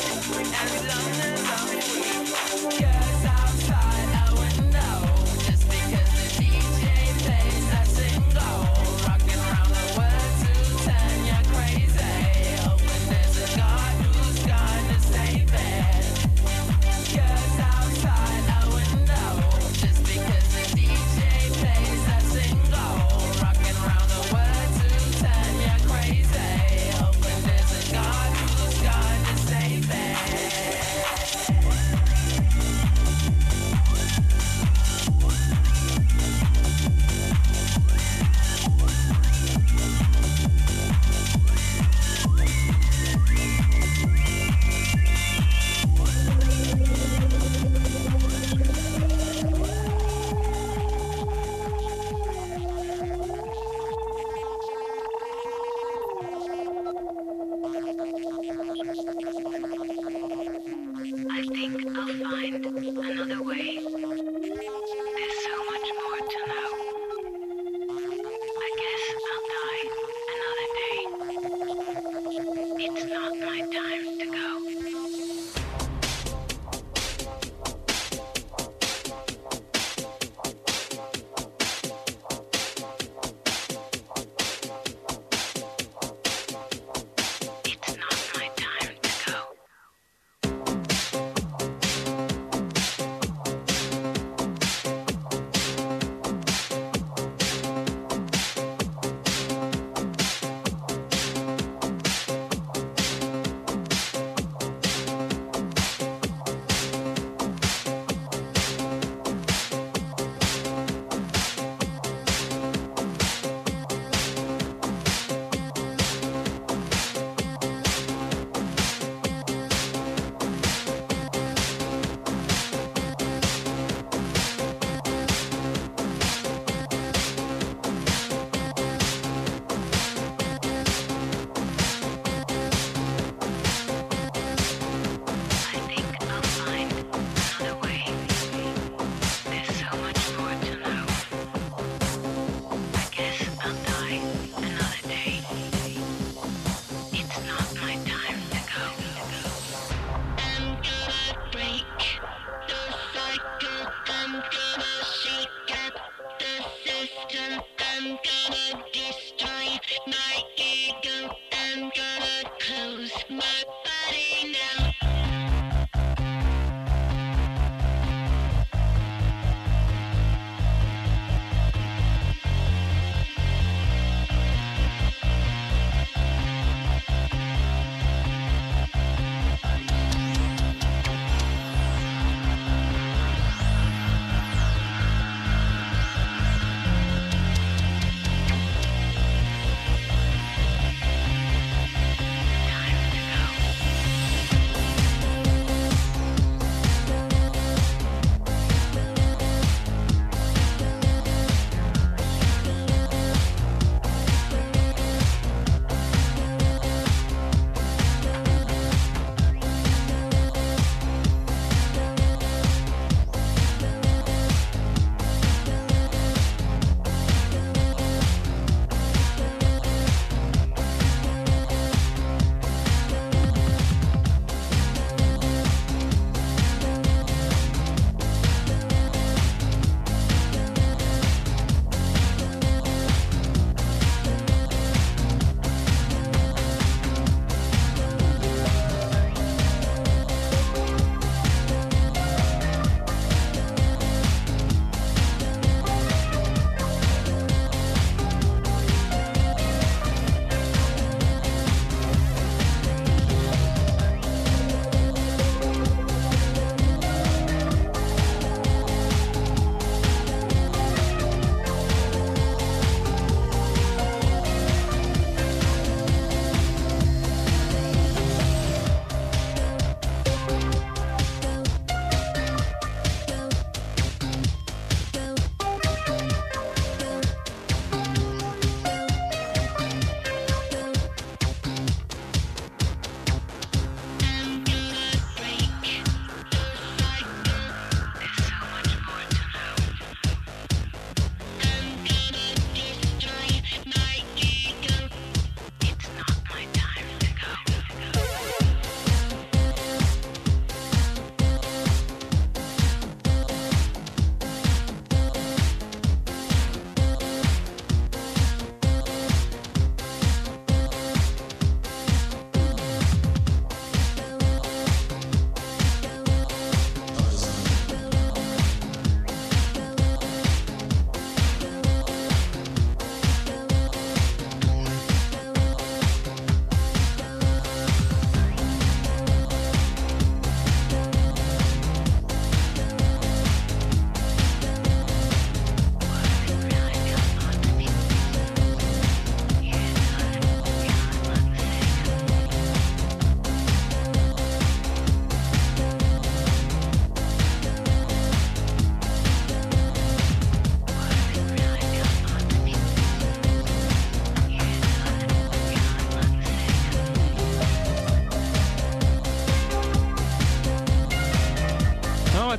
I 0.00 0.86
love, 0.86 1.72
love. 1.72 1.77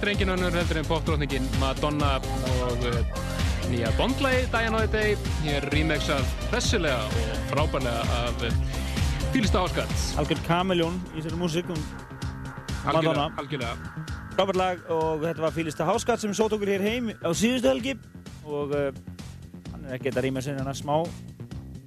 Engin 0.09 0.31
önnur 0.33 0.55
heldur 0.55 0.79
en 0.81 0.87
popdrottningin 0.87 1.45
Madonna 1.61 2.15
og 2.17 2.85
uh, 2.89 2.99
nýja 3.69 3.91
Bondlagi 3.97 4.47
Diana 4.49 4.81
the 4.81 4.89
Day 4.93 5.15
hér 5.43 5.67
remixað 5.73 6.25
hressilega 6.49 7.03
og 7.05 7.43
frábærlega 7.51 8.17
af 8.17 8.45
uh, 8.47 8.77
Fílista 9.33 9.61
Háskatt 9.61 10.05
Algjörn 10.17 10.45
Kamiljón 10.47 10.97
í 11.13 11.19
þessari 11.21 11.41
músík. 11.41 11.69
Um 11.69 11.81
Madonna. 12.87 13.27
algjörlega, 13.37 13.75
frábært 14.33 14.57
lag 14.57 14.85
og 14.95 15.25
þetta 15.27 15.45
var 15.45 15.57
Fílista 15.57 15.89
Háskatt 15.89 16.23
sem 16.23 16.33
sót 16.33 16.55
okkur 16.57 16.73
hér 16.73 16.85
heim 16.85 17.11
á 17.21 17.29
síðustu 17.29 17.69
helgi. 17.69 17.97
Og 18.49 18.73
uh, 18.73 18.89
hann 19.73 19.85
er 19.85 19.99
ekki 19.99 20.13
að 20.15 20.23
rýma 20.25 20.41
sinni 20.41 20.63
hann 20.65 20.77
smá 20.77 21.03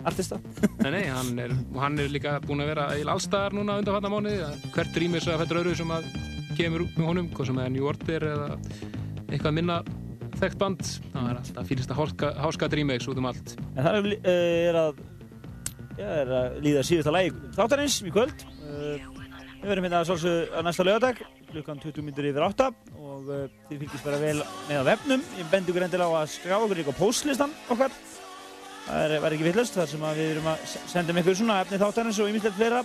artista. 0.07 0.39
Nei, 0.82 0.90
nei, 0.90 1.07
hann 1.11 1.35
er, 1.39 1.57
hann 1.78 1.99
er 1.99 2.12
líka 2.12 2.39
búinn 2.44 2.62
að 2.62 2.74
vera 2.74 2.90
eiginlega 2.93 3.19
allstaðar 3.19 3.59
núna 3.59 3.81
undanfatna 3.82 4.12
mánuði. 4.12 4.44
Að 4.47 4.69
hvert 4.77 5.03
rýmis 5.03 5.27
að 5.27 5.43
þetta 5.43 5.59
öðru 5.62 5.74
sem 5.82 5.97
að 5.99 6.07
kemur 6.58 6.84
upp 6.86 6.98
með 7.00 7.08
honum, 7.10 7.28
hvað 7.34 7.50
sem 7.50 7.60
er 7.64 7.72
New 7.74 7.86
Order 7.90 8.26
eða 8.32 8.48
eitthvað 9.32 9.56
minna 9.58 9.78
þekkt 10.42 10.58
band, 10.60 10.82
það 11.12 11.30
er 11.30 11.40
alltaf 11.40 11.68
fílista 11.70 11.96
háskat 12.42 12.76
remix 12.78 13.08
út 13.08 13.20
um 13.20 13.28
allt. 13.30 13.54
En 13.76 13.84
það 13.86 13.98
er, 14.00 14.08
uh, 14.18 14.68
er 14.68 14.78
að 14.82 15.02
já, 15.98 16.06
er 16.22 16.32
að 16.40 16.60
líða 16.64 16.84
síðasta 16.88 17.14
lagi 17.14 17.34
þáttarins 17.56 17.98
í 18.06 18.12
kvöld. 18.14 18.46
Uh, 18.66 19.08
Við 19.62 19.70
verðum 19.70 19.84
hérna 19.86 19.98
svolítið 20.02 20.54
á 20.58 20.60
næsta 20.66 20.82
lögadag 20.88 21.20
klukkan 21.52 21.78
20 21.78 22.02
minnur 22.02 22.26
yfir 22.32 22.42
8 22.48 22.64
og 22.98 23.28
uh, 23.30 23.42
þið 23.68 23.84
fylgjast 23.84 24.06
bara 24.08 24.18
vel 24.18 24.40
með 24.66 24.80
á 24.82 24.84
vefnum. 24.88 25.22
Ég 25.38 25.52
bendi 25.52 25.70
ykkur 25.70 25.84
endilega 25.86 26.10
á 26.10 26.18
að 26.24 26.32
skrá 26.32 26.56
okkur 26.58 26.80
líka 26.80 26.90
á 26.90 26.98
postlistan 26.98 27.52
okkar. 27.70 27.94
Það 28.88 29.04
er, 29.06 29.14
ekki 29.28 29.46
villast 29.46 29.76
þar 29.78 29.86
sem 29.92 30.02
við 30.18 30.32
erum 30.32 30.48
að 30.50 30.64
se- 30.72 30.82
senda 30.90 31.14
ykkur 31.22 31.38
svona 31.38 31.60
efni 31.62 31.78
þáttarins 31.78 32.18
og 32.24 32.32
ýmislegt 32.32 32.58
fleira 32.58 32.80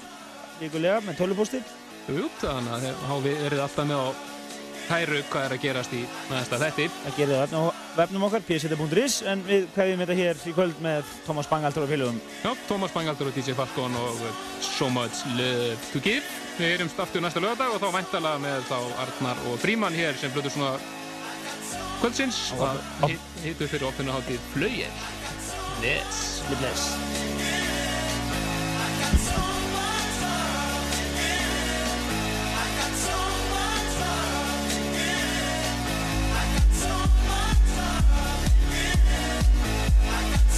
líkulega 0.61 0.99
með 1.07 1.17
tölvupósti. 1.23 1.63
Jú, 1.65 1.76
þannig 2.07 2.73
að 2.73 3.05
hafa 3.07 3.21
verið 3.25 3.61
alltaf 3.65 3.87
með 3.89 3.99
á 3.99 4.07
hæru 4.87 5.19
hvað 5.27 5.45
er 5.45 5.53
að 5.57 5.63
gerast 5.65 5.93
í 5.97 6.01
næsta 6.31 6.57
þetti 6.61 6.85
Það 7.03 7.15
gerir 7.17 7.41
það 7.41 7.55
á 7.59 7.63
vefnum 7.97 8.23
okkar, 8.27 8.43
psd.is 8.47 9.17
en 9.27 9.41
við 9.47 9.65
kveðum 9.75 10.03
þetta 10.03 10.15
hér 10.15 10.39
í 10.47 10.53
kvöld 10.55 10.79
með 10.85 11.09
Tómas 11.25 11.49
Bangaldur 11.51 11.83
og 11.83 11.91
félögum 11.91 12.19
Já, 12.45 12.51
Tómas 12.69 12.93
Bangaldur 12.95 13.27
og 13.31 13.35
DJ 13.35 13.57
Falcon 13.57 13.97
og 13.99 14.21
So 14.63 14.87
Much 14.93 15.25
Love 15.35 15.75
to 15.91 15.99
Give. 16.05 16.23
Við 16.57 16.77
erum 16.77 16.93
aftur 17.03 17.25
næsta 17.25 17.43
lögadag 17.43 17.75
og 17.75 17.83
þá 17.83 17.89
væntalega 17.97 18.43
með 18.45 18.63
þá 18.71 18.77
Arnar 19.03 19.43
og 19.51 19.59
Fríman 19.61 19.97
hér 19.97 20.15
sem 20.21 20.31
blöður 20.31 20.55
svona 20.55 20.77
kvöldsins. 21.99 22.39
Á- 22.55 22.79
að 23.03 23.17
hitu 23.43 23.67
fyrir 23.67 23.89
opinu 23.91 24.15
hátíð 24.15 24.39
Flögir 24.53 25.03
Bless. 25.81 26.23
Bless 26.47 27.76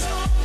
Soul. 0.00 0.39